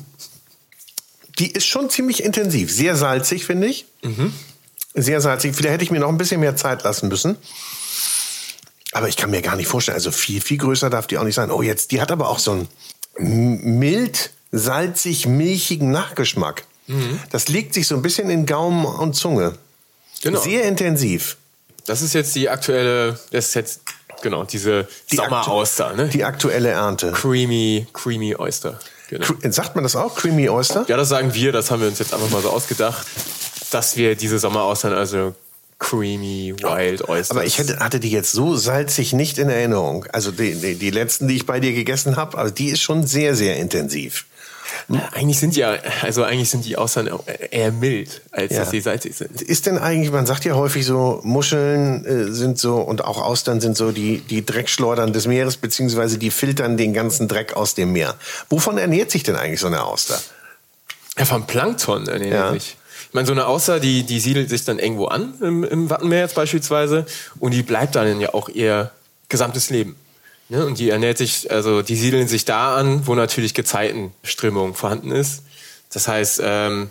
[1.38, 3.86] Die ist schon ziemlich intensiv, sehr salzig, finde ich.
[4.02, 4.34] Mhm.
[4.94, 5.54] Sehr salzig.
[5.54, 7.36] Vielleicht hätte ich mir noch ein bisschen mehr Zeit lassen müssen.
[8.92, 11.36] Aber ich kann mir gar nicht vorstellen, also viel, viel größer darf die auch nicht
[11.36, 11.50] sein.
[11.50, 12.68] Oh, jetzt, die hat aber auch so ein,
[13.78, 16.64] mild, salzig, milchigen Nachgeschmack.
[16.90, 17.18] Mhm.
[17.30, 19.54] Das legt sich so ein bisschen in Gaumen und Zunge.
[20.22, 20.40] Genau.
[20.40, 21.36] Sehr intensiv.
[21.86, 23.80] Das ist jetzt die aktuelle, das ist jetzt
[24.22, 26.08] genau diese die Sommerauster, ne?
[26.08, 27.12] Die aktuelle Ernte.
[27.12, 28.78] Creamy, creamy Oyster.
[29.08, 29.26] Genau.
[29.50, 30.84] Sagt man das auch, Creamy Oyster?
[30.86, 33.06] Ja, das sagen wir, das haben wir uns jetzt einfach mal so ausgedacht,
[33.72, 35.34] dass wir diese Sommeraustern also
[35.80, 37.32] creamy Wild Oysters.
[37.32, 40.06] Aber ich hätte, hatte die jetzt so salzig nicht in Erinnerung.
[40.12, 43.04] Also die, die, die letzten, die ich bei dir gegessen habe, also die ist schon
[43.04, 44.26] sehr, sehr intensiv.
[45.12, 47.08] Eigentlich sind die ja, also eigentlich sind die Austern
[47.50, 48.60] eher mild, als ja.
[48.60, 49.40] dass sie salzig sind.
[49.40, 53.60] Ist denn eigentlich, man sagt ja häufig so, Muscheln äh, sind so und auch Austern
[53.60, 57.92] sind so die, die Dreckschleudern des Meeres, beziehungsweise die filtern den ganzen Dreck aus dem
[57.92, 58.14] Meer.
[58.48, 60.20] Wovon ernährt sich denn eigentlich so eine Auster?
[61.18, 62.52] Ja, vom Plankton ernährt ja.
[62.52, 62.76] sich.
[63.08, 66.20] Ich meine, so eine Auster, die, die siedelt sich dann irgendwo an, im, im Wattenmeer
[66.20, 67.06] jetzt beispielsweise,
[67.40, 68.92] und die bleibt dann ja auch ihr
[69.28, 69.96] gesamtes Leben.
[70.50, 70.66] Ne?
[70.66, 75.44] Und die ernährt sich, also die siedeln sich da an, wo natürlich Gezeitenströmung vorhanden ist.
[75.92, 76.90] Das heißt, ähm,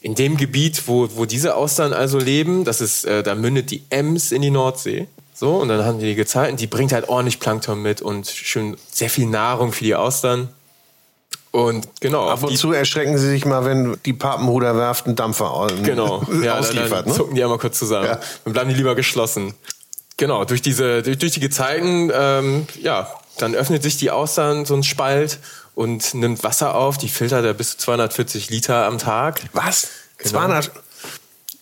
[0.00, 3.82] in dem Gebiet, wo, wo diese Austern also leben, das ist, äh, da mündet die
[3.90, 5.08] Ems in die Nordsee.
[5.34, 8.76] So, und dann haben die die Gezeiten, die bringt halt ordentlich Plankton mit und schön
[8.90, 10.48] sehr viel Nahrung für die Austern.
[11.50, 12.28] Und genau.
[12.28, 16.22] Ab und zu erschrecken sie sich mal, wenn die Papenruderwerft einen Dampfer genau.
[16.42, 16.90] ja, ausliefert.
[16.90, 17.14] Dann, dann ne?
[17.14, 18.06] zucken die einmal kurz zusammen.
[18.06, 18.20] Ja.
[18.44, 19.54] Dann bleiben die lieber geschlossen.
[20.18, 24.74] Genau, durch diese, durch, durch die Gezeiten, ähm, ja, dann öffnet sich die Austern so
[24.74, 25.38] ein Spalt
[25.74, 26.98] und nimmt Wasser auf.
[26.98, 29.40] Die filtert er bis zu 240 Liter am Tag.
[29.52, 29.88] Was?
[30.18, 30.30] Genau.
[30.30, 30.72] 200?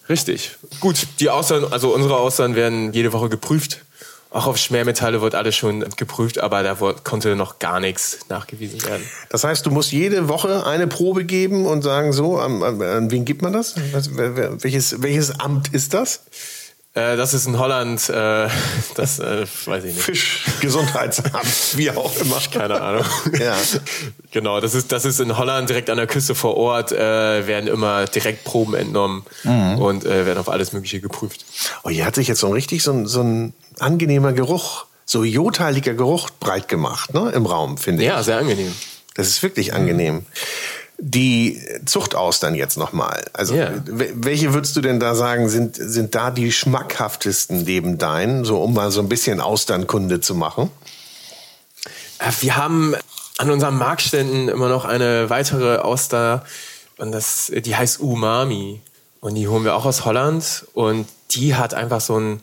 [0.09, 0.57] Richtig.
[0.81, 3.83] Gut, die Austern, also unsere Austern werden jede Woche geprüft.
[4.31, 9.05] Auch auf Schwermetalle wird alles schon geprüft, aber da konnte noch gar nichts nachgewiesen werden.
[9.29, 13.25] Das heißt, du musst jede Woche eine Probe geben und sagen, so, an, an wen
[13.25, 13.75] gibt man das?
[13.77, 16.23] welches, welches Amt ist das?
[16.97, 18.49] Äh, das ist in Holland, äh,
[18.95, 20.03] das äh, weiß ich nicht.
[20.03, 22.41] Fischgesundheitsamt, wie auch immer.
[22.51, 23.05] Keine Ahnung.
[23.39, 23.57] Ja.
[24.33, 27.69] Genau, das ist, das ist in Holland direkt an der Küste vor Ort, äh, werden
[27.69, 29.79] immer direkt Proben entnommen mhm.
[29.79, 31.47] und äh, werden auf alles Mögliche geprüft.
[31.85, 35.25] Oh, hier hat sich jetzt so ein richtig so ein, so ein angenehmer Geruch, so
[35.25, 38.09] jodheiliger Geruch breit gemacht, ne, im Raum, finde ich.
[38.09, 38.75] Ja, sehr angenehm.
[39.15, 40.17] Das ist wirklich angenehm.
[40.17, 40.27] Mhm.
[40.99, 43.25] Die Zuchtaustern jetzt nochmal.
[43.35, 43.83] Also, yeah.
[43.87, 48.73] welche würdest du denn da sagen, sind, sind da die schmackhaftesten neben deinen, so um
[48.73, 50.71] mal so ein bisschen Austernkunde zu machen?
[52.19, 52.95] Äh, wir haben
[53.39, 56.45] an unseren Marktständen immer noch eine weitere Auster
[56.97, 58.81] und das, die heißt Umami.
[59.21, 62.43] Und die holen wir auch aus Holland und die hat einfach so einen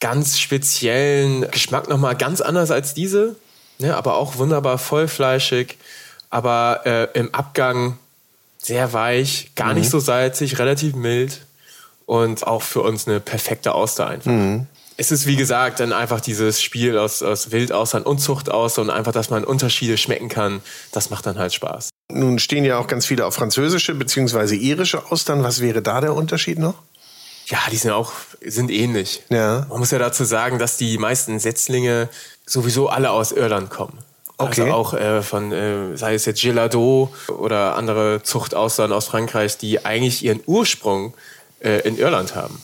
[0.00, 3.36] ganz speziellen Geschmack nochmal ganz anders als diese,
[3.78, 5.76] ne, aber auch wunderbar vollfleischig
[6.30, 7.98] aber äh, im Abgang
[8.58, 9.80] sehr weich, gar mhm.
[9.80, 11.42] nicht so salzig, relativ mild
[12.06, 14.30] und auch für uns eine perfekte Auster einfach.
[14.30, 14.66] Mhm.
[14.96, 19.12] Es ist wie gesagt dann einfach dieses Spiel aus, aus Wildaustern und Zuchtaustern und einfach,
[19.12, 20.60] dass man Unterschiede schmecken kann,
[20.92, 21.88] das macht dann halt Spaß.
[22.12, 24.56] Nun stehen ja auch ganz viele auf französische bzw.
[24.56, 25.42] irische Austern.
[25.42, 26.74] Was wäre da der Unterschied noch?
[27.46, 28.12] Ja, die sind auch
[28.44, 29.22] sind ähnlich.
[29.30, 29.66] Ja.
[29.70, 32.08] Man muss ja dazu sagen, dass die meisten Setzlinge
[32.44, 33.98] sowieso alle aus Irland kommen.
[34.40, 34.70] Also okay.
[34.70, 39.84] Also auch äh, von, äh, sei es jetzt Gelado oder andere Zuchtaustern aus Frankreich, die
[39.84, 41.14] eigentlich ihren Ursprung
[41.60, 42.60] äh, in Irland haben.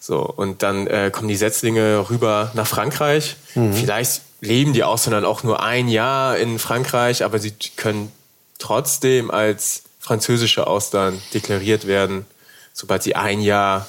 [0.00, 3.36] So, und dann äh, kommen die Setzlinge rüber nach Frankreich.
[3.54, 3.72] Mhm.
[3.72, 8.12] Vielleicht leben die Austern dann auch nur ein Jahr in Frankreich, aber sie können
[8.58, 12.26] trotzdem als französische Austern deklariert werden,
[12.72, 13.88] sobald sie ein Jahr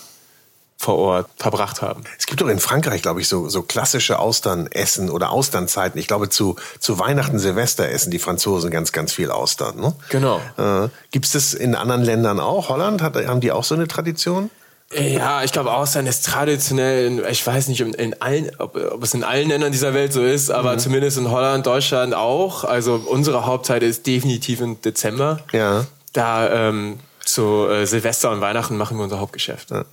[0.78, 2.04] vor Ort verbracht haben.
[2.20, 6.00] Es gibt doch in Frankreich, glaube ich, so, so klassische Austernessen oder Austernzeiten.
[6.00, 9.80] Ich glaube, zu, zu Weihnachten, Silvester essen die Franzosen ganz, ganz viel Austern.
[9.80, 9.96] Ne?
[10.10, 10.40] Genau.
[10.58, 12.70] Äh, gibt es das in anderen Ländern auch?
[12.70, 14.52] Holland, hat, haben die auch so eine Tradition?
[14.94, 19.24] Ja, ich glaube, Austern ist traditionell, ich weiß nicht, in allen, ob, ob es in
[19.24, 20.80] allen Ländern dieser Welt so ist, aber mhm.
[20.80, 22.64] zumindest in Holland, Deutschland auch.
[22.64, 25.40] Also unsere Hauptzeit ist definitiv im Dezember.
[25.52, 25.86] Ja.
[26.14, 29.72] Da ähm, zu äh, Silvester und Weihnachten machen wir unser Hauptgeschäft.
[29.72, 29.84] Ja.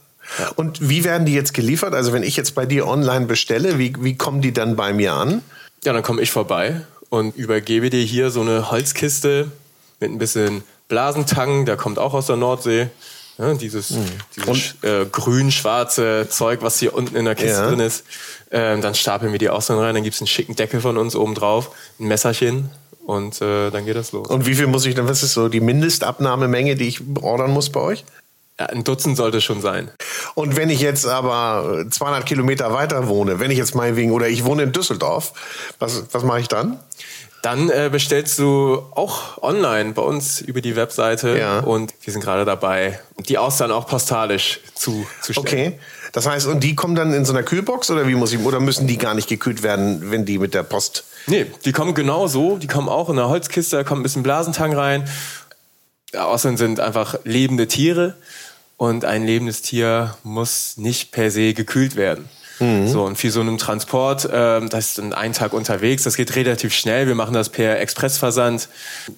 [0.56, 1.94] Und wie werden die jetzt geliefert?
[1.94, 5.14] Also wenn ich jetzt bei dir online bestelle, wie, wie kommen die dann bei mir
[5.14, 5.42] an?
[5.84, 9.50] Ja, dann komme ich vorbei und übergebe dir hier so eine Holzkiste
[10.00, 12.88] mit ein bisschen Blasentang, der kommt auch aus der Nordsee.
[13.38, 14.04] Ja, dieses mhm.
[14.36, 17.68] dieses äh, grün-schwarze Zeug, was hier unten in der Kiste ja.
[17.68, 18.04] drin ist.
[18.52, 21.16] Ähm, dann stapeln wir die Austern rein, dann gibt es einen schicken Deckel von uns
[21.16, 22.70] oben drauf, ein Messerchen
[23.06, 24.28] und äh, dann geht das los.
[24.28, 27.70] Und wie viel muss ich dann, was ist so die Mindestabnahmemenge, die ich ordern muss
[27.70, 28.04] bei euch?
[28.58, 29.90] Ja, ein Dutzend sollte schon sein.
[30.34, 34.44] Und wenn ich jetzt aber 200 Kilometer weiter wohne, wenn ich jetzt meinetwegen, oder ich
[34.44, 35.32] wohne in Düsseldorf,
[35.78, 36.78] was, was mache ich dann?
[37.42, 41.60] Dann äh, bestellst du auch online bei uns über die Webseite ja.
[41.60, 45.46] und wir sind gerade dabei, die Austern auch postalisch zu, zu stellen.
[45.46, 45.78] Okay.
[46.12, 48.60] Das heißt, und die kommen dann in so einer Kühlbox oder wie muss ich, oder
[48.60, 51.04] müssen die gar nicht gekühlt werden, wenn die mit der Post?
[51.26, 52.56] Nee, die kommen genau so.
[52.56, 55.08] Die kommen auch in einer Holzkiste, da kommt ein bisschen Blasentang rein.
[56.16, 58.14] Außerdem sind einfach lebende Tiere
[58.76, 62.28] und ein lebendes Tier muss nicht per se gekühlt werden.
[62.60, 62.88] Mhm.
[62.88, 66.72] So, und für so einen Transport, äh, das ist ein Tag unterwegs, das geht relativ
[66.72, 67.06] schnell.
[67.06, 68.68] Wir machen das per Expressversand.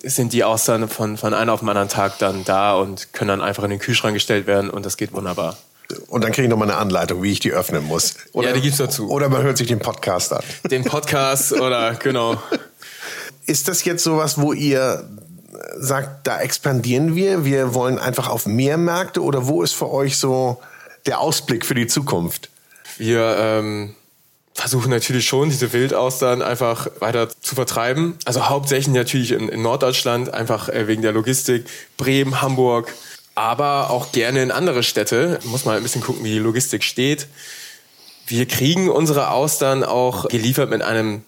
[0.02, 3.42] Sind die Austern von, von einem auf den anderen Tag dann da und können dann
[3.42, 5.56] einfach in den Kühlschrank gestellt werden und das geht wunderbar.
[6.08, 8.14] Und dann kriege ich nochmal eine Anleitung, wie ich die öffnen muss.
[8.32, 9.08] Oder, ja, die gibt's dazu.
[9.08, 10.42] Oder man hört sich den Podcast an.
[10.68, 12.42] Den Podcast oder genau.
[13.46, 15.08] Ist das jetzt sowas, wo ihr
[15.78, 20.18] sagt, da expandieren wir, wir wollen einfach auf mehr Märkte oder wo ist für euch
[20.18, 20.60] so
[21.06, 22.50] der Ausblick für die Zukunft?
[22.98, 23.94] Wir ähm,
[24.54, 28.16] versuchen natürlich schon, diese Wildaustern einfach weiter zu vertreiben.
[28.24, 31.66] Also hauptsächlich natürlich in, in Norddeutschland, einfach äh, wegen der Logistik.
[31.96, 32.92] Bremen, Hamburg,
[33.34, 35.38] aber auch gerne in andere Städte.
[35.44, 37.28] Muss mal ein bisschen gucken, wie die Logistik steht.
[38.26, 41.22] Wir kriegen unsere Austern auch geliefert mit einem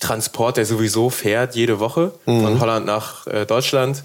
[0.00, 2.42] Transport, der sowieso fährt jede Woche mhm.
[2.42, 4.02] von Holland nach äh, Deutschland.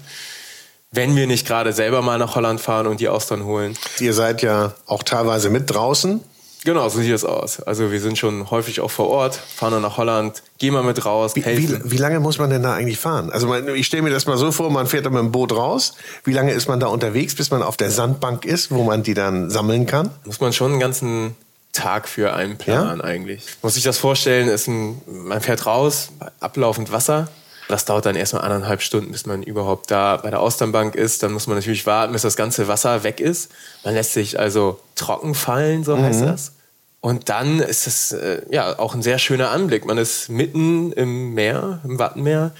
[0.92, 3.76] Wenn wir nicht gerade selber mal nach Holland fahren und die Austern holen.
[4.00, 6.20] Ihr seid ja auch teilweise mit draußen.
[6.64, 7.60] Genau, so sieht es aus.
[7.60, 11.06] Also wir sind schon häufig auch vor Ort, fahren dann nach Holland, gehen mal mit
[11.06, 13.30] raus, wie, wie, wie, lange muss man denn da eigentlich fahren?
[13.30, 15.94] Also ich stelle mir das mal so vor, man fährt dann mit dem Boot raus.
[16.24, 19.14] Wie lange ist man da unterwegs, bis man auf der Sandbank ist, wo man die
[19.14, 20.10] dann sammeln kann?
[20.24, 21.34] Muss man schon einen ganzen
[21.72, 23.04] Tag für einen Plan ja?
[23.04, 23.44] eigentlich.
[23.62, 26.10] Muss ich das vorstellen, ist ein, man fährt raus,
[26.40, 27.28] ablaufend Wasser.
[27.68, 31.22] Das dauert dann erstmal anderthalb Stunden, bis man überhaupt da bei der Austernbank ist.
[31.22, 33.52] Dann muss man natürlich warten, bis das ganze Wasser weg ist.
[33.84, 36.02] Man lässt sich also trocken fallen, so mhm.
[36.02, 36.52] heißt das.
[37.00, 39.86] Und dann ist es äh, ja auch ein sehr schöner Anblick.
[39.86, 42.52] Man ist mitten im Meer, im Wattenmeer.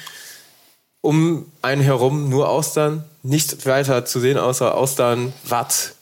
[1.03, 5.95] Um einen herum nur Austern, nichts weiter zu sehen außer Austern, Watt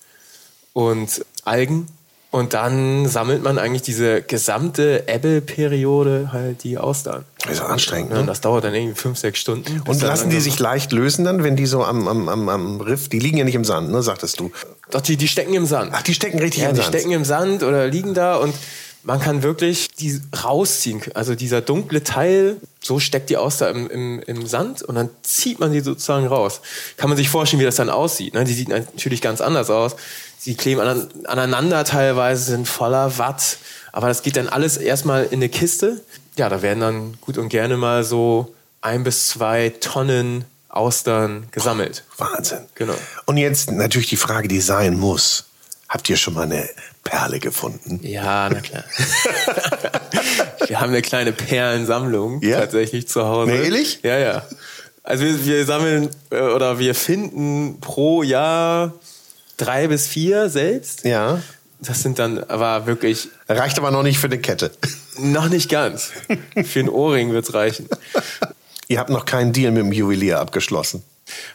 [0.73, 1.87] und Algen.
[2.39, 7.25] Und dann sammelt man eigentlich diese gesamte Ebbe-Periode halt die Austern.
[7.43, 8.21] Das ist anstrengend, ne?
[8.21, 9.83] Und das dauert dann irgendwie fünf, sechs Stunden.
[9.87, 13.09] Und lassen die sich leicht lösen dann, wenn die so am, am, am, am Riff,
[13.09, 14.53] die liegen ja nicht im Sand, ne, sagtest du?
[14.93, 15.91] Doch, die, die stecken im Sand.
[15.93, 16.87] Ach, die stecken richtig ja, im Sand?
[16.87, 18.55] Ja, die stecken im Sand oder liegen da und
[19.09, 21.03] man kann wirklich die rausziehen.
[21.15, 25.59] Also dieser dunkle Teil, so steckt die Auster im, im, im Sand und dann zieht
[25.59, 26.61] man die sozusagen raus.
[26.97, 28.35] Kann man sich vorstellen, wie das dann aussieht.
[28.35, 28.45] Ne?
[28.45, 29.97] Die sieht natürlich ganz anders aus
[30.39, 30.81] Sie kleben
[31.27, 33.59] aneinander teilweise, sind voller Watt.
[33.93, 36.01] Aber das geht dann alles erstmal in eine Kiste.
[36.37, 42.05] Ja, da werden dann gut und gerne mal so ein bis zwei Tonnen Austern gesammelt.
[42.19, 42.61] Wahnsinn.
[42.77, 42.95] Genau.
[43.27, 45.48] Und jetzt natürlich die Frage, die sein muss.
[45.89, 46.69] Habt ihr schon mal eine
[47.03, 48.01] Perle gefunden?
[48.03, 48.85] Ja, na klar.
[50.67, 52.61] wir haben eine kleine Perlensammlung ja?
[52.61, 53.53] tatsächlich zu Hause.
[53.53, 54.01] Nee, ehrlich?
[54.03, 54.47] Ja, ja.
[55.03, 58.93] Also wir, wir sammeln äh, oder wir finden pro Jahr
[59.57, 61.05] drei bis vier selbst.
[61.05, 61.41] Ja.
[61.81, 63.29] Das sind dann aber wirklich.
[63.49, 64.71] Reicht aber noch nicht für eine Kette.
[65.19, 66.11] Noch nicht ganz.
[66.65, 67.89] für einen Ohrring wird's reichen.
[68.89, 71.03] Ihr habt noch keinen Deal mit dem Juwelier abgeschlossen.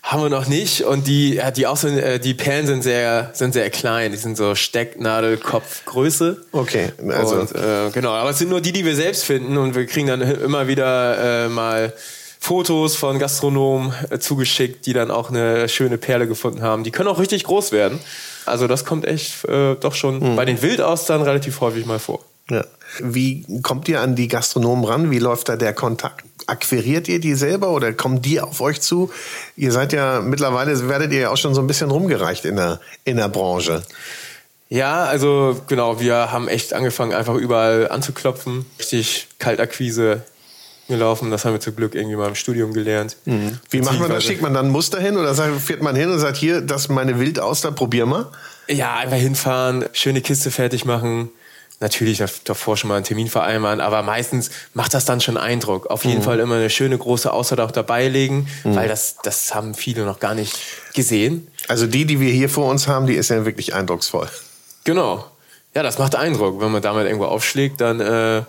[0.02, 0.84] Haben wir noch nicht.
[0.84, 4.12] Und die, die, auch so, äh, die Perlen sind sehr, sind sehr klein.
[4.12, 6.46] Die sind so Stecknadelkopfgröße.
[6.52, 7.36] Okay, also.
[7.36, 9.58] Und, äh, genau, aber es sind nur die, die wir selbst finden.
[9.58, 11.94] Und wir kriegen dann immer wieder äh, mal
[12.40, 16.84] Fotos von Gastronomen äh, zugeschickt, die dann auch eine schöne Perle gefunden haben.
[16.84, 18.00] Die können auch richtig groß werden.
[18.46, 20.36] Also das kommt echt äh, doch schon mhm.
[20.36, 22.20] bei den Wildaustern relativ häufig mal vor.
[22.50, 22.66] Ja.
[23.00, 25.12] Wie kommt ihr an die Gastronomen ran?
[25.12, 26.26] Wie läuft da der Kontakt?
[26.48, 29.12] Akquiriert ihr die selber oder kommen die auf euch zu?
[29.56, 32.80] Ihr seid ja mittlerweile, werdet ihr ja auch schon so ein bisschen rumgereicht in der,
[33.04, 33.84] in der Branche.
[34.70, 38.66] Ja, also genau, wir haben echt angefangen, einfach überall anzuklopfen.
[38.80, 40.24] Richtig Kaltakquise
[40.88, 41.32] gelaufen.
[41.32, 43.18] Das haben wir zum Glück irgendwie mal im Studium gelernt.
[43.26, 43.60] Mhm.
[43.70, 44.24] Wie macht man das?
[44.24, 46.90] Schickt man dann ein Muster hin oder fährt man hin und sagt, hier, das ist
[46.90, 48.28] meine Wildauster, probier mal?
[48.68, 51.30] Ja, einfach hinfahren, schöne Kiste fertig machen.
[51.80, 55.88] Natürlich davor schon mal einen Termin vereinbaren, aber meistens macht das dann schon Eindruck.
[55.88, 56.24] Auf jeden mhm.
[56.24, 58.76] Fall immer eine schöne große Auster auch dabei legen, mhm.
[58.76, 60.58] weil das, das haben viele noch gar nicht
[60.94, 61.48] gesehen.
[61.68, 64.30] Also die, die wir hier vor uns haben, die ist ja wirklich eindrucksvoll.
[64.86, 65.26] Genau.
[65.76, 66.62] Ja, das macht Eindruck.
[66.62, 68.44] Wenn man damit irgendwo aufschlägt, dann äh,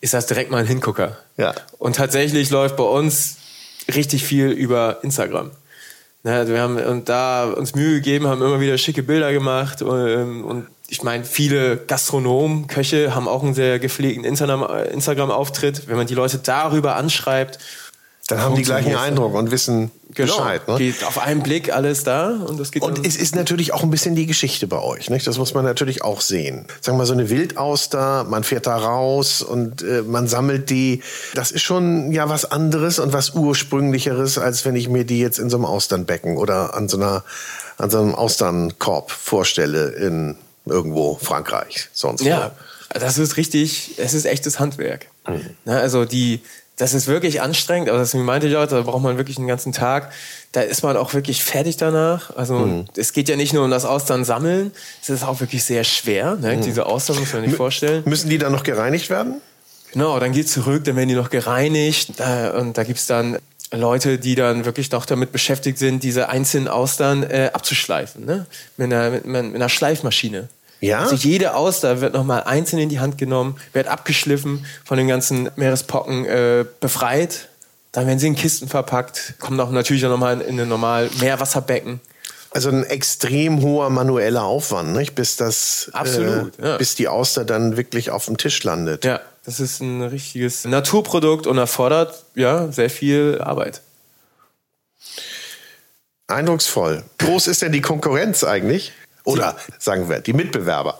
[0.00, 1.18] ist das direkt mal ein Hingucker.
[1.36, 1.54] Ja.
[1.78, 3.36] Und tatsächlich läuft bei uns
[3.94, 5.50] richtig viel über Instagram.
[6.22, 9.80] Ne, also wir haben und da uns Mühe gegeben, haben immer wieder schicke Bilder gemacht
[9.80, 15.88] und, ähm, und ich meine, viele Gastronomen, Köche haben auch einen sehr gepflegten Instagram-Auftritt.
[15.88, 17.58] Wenn man die Leute darüber anschreibt
[18.30, 20.36] dann haben die gleichen Eindruck und wissen genau.
[20.36, 20.68] Bescheid.
[20.68, 20.76] Ne?
[20.76, 22.82] Geht auf einen Blick alles da und das geht.
[22.82, 25.10] Und es ist natürlich auch ein bisschen die Geschichte bei euch.
[25.10, 25.26] Nicht?
[25.26, 26.66] Das muss man natürlich auch sehen.
[26.80, 31.02] Sagen wir mal so eine Wildauster, man fährt da raus und äh, man sammelt die.
[31.34, 35.38] Das ist schon ja was anderes und was ursprünglicheres, als wenn ich mir die jetzt
[35.38, 37.24] in so einem Austernbecken oder an so einer
[37.78, 40.36] an so einem Austernkorb vorstelle in
[40.70, 42.52] irgendwo Frankreich, sonst Ja,
[42.88, 45.06] das ist richtig, es ist echtes Handwerk.
[45.26, 45.50] Mhm.
[45.64, 46.40] Na, also die,
[46.76, 49.72] das ist wirklich anstrengend, aber das meinte ich auch, da braucht man wirklich einen ganzen
[49.72, 50.10] Tag.
[50.52, 52.34] Da ist man auch wirklich fertig danach.
[52.36, 52.84] Also mhm.
[52.96, 56.36] es geht ja nicht nur um das Austern sammeln, es ist auch wirklich sehr schwer.
[56.36, 56.56] Ne?
[56.56, 56.62] Mhm.
[56.62, 58.02] Diese Austern muss man sich vorstellen.
[58.06, 59.40] Müssen die dann noch gereinigt werden?
[59.92, 62.20] Genau, dann geht zurück, dann werden die noch gereinigt
[62.56, 63.38] und da gibt's dann
[63.72, 68.46] Leute, die dann wirklich noch damit beschäftigt sind, diese einzelnen Austern äh, abzuschleifen, ne?
[68.76, 70.48] mit, einer, mit, mit einer Schleifmaschine.
[70.80, 71.00] Ja?
[71.00, 75.50] Also jede Auster wird nochmal einzeln in die Hand genommen, wird abgeschliffen, von den ganzen
[75.56, 77.48] Meerespocken äh, befreit.
[77.92, 82.00] Dann werden sie in Kisten verpackt, kommen auch natürlich nochmal in ein normal Meerwasserbecken.
[82.52, 85.14] Also ein extrem hoher manueller Aufwand, nicht?
[85.14, 86.76] bis das, Absolut, äh, ja.
[86.78, 89.04] bis die Auster dann wirklich auf dem Tisch landet.
[89.04, 93.82] Ja, das ist ein richtiges Naturprodukt und erfordert ja sehr viel Arbeit.
[96.26, 97.04] Eindrucksvoll.
[97.18, 98.92] Groß ist denn die Konkurrenz eigentlich?
[99.30, 100.98] Oder sagen wir, die Mitbewerber?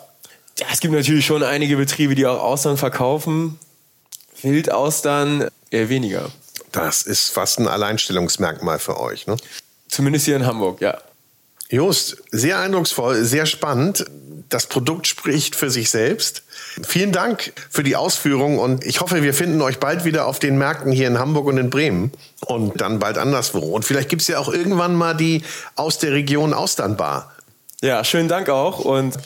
[0.59, 3.59] Ja, es gibt natürlich schon einige Betriebe, die auch Austern verkaufen.
[4.43, 6.31] Wildaustern eher weniger.
[6.73, 9.37] Das ist fast ein Alleinstellungsmerkmal für euch, ne?
[9.89, 10.99] Zumindest hier in Hamburg, ja.
[11.69, 14.05] Just, sehr eindrucksvoll, sehr spannend.
[14.49, 16.43] Das Produkt spricht für sich selbst.
[16.83, 20.59] Vielen Dank für die Ausführung und ich hoffe, wir finden euch bald wieder auf den
[20.59, 23.61] Märkten hier in Hamburg und in Bremen und dann bald anderswo.
[23.61, 25.43] Und vielleicht gibt es ja auch irgendwann mal die
[25.77, 27.33] aus der Region Austernbar.
[27.83, 29.17] Ja, schönen Dank auch und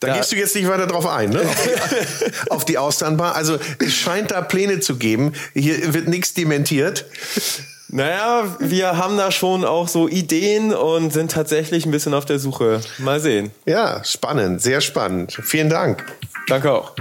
[0.00, 0.16] da ja.
[0.16, 1.42] gehst du jetzt nicht weiter drauf ein, ne?
[1.42, 3.34] Auf die, auf die Austernbar.
[3.34, 5.34] Also es scheint da Pläne zu geben.
[5.52, 7.04] Hier wird nichts dementiert.
[7.88, 12.38] Naja, wir haben da schon auch so Ideen und sind tatsächlich ein bisschen auf der
[12.38, 12.80] Suche.
[12.98, 13.50] Mal sehen.
[13.66, 15.38] Ja, spannend, sehr spannend.
[15.42, 16.06] Vielen Dank.
[16.46, 16.94] Danke auch.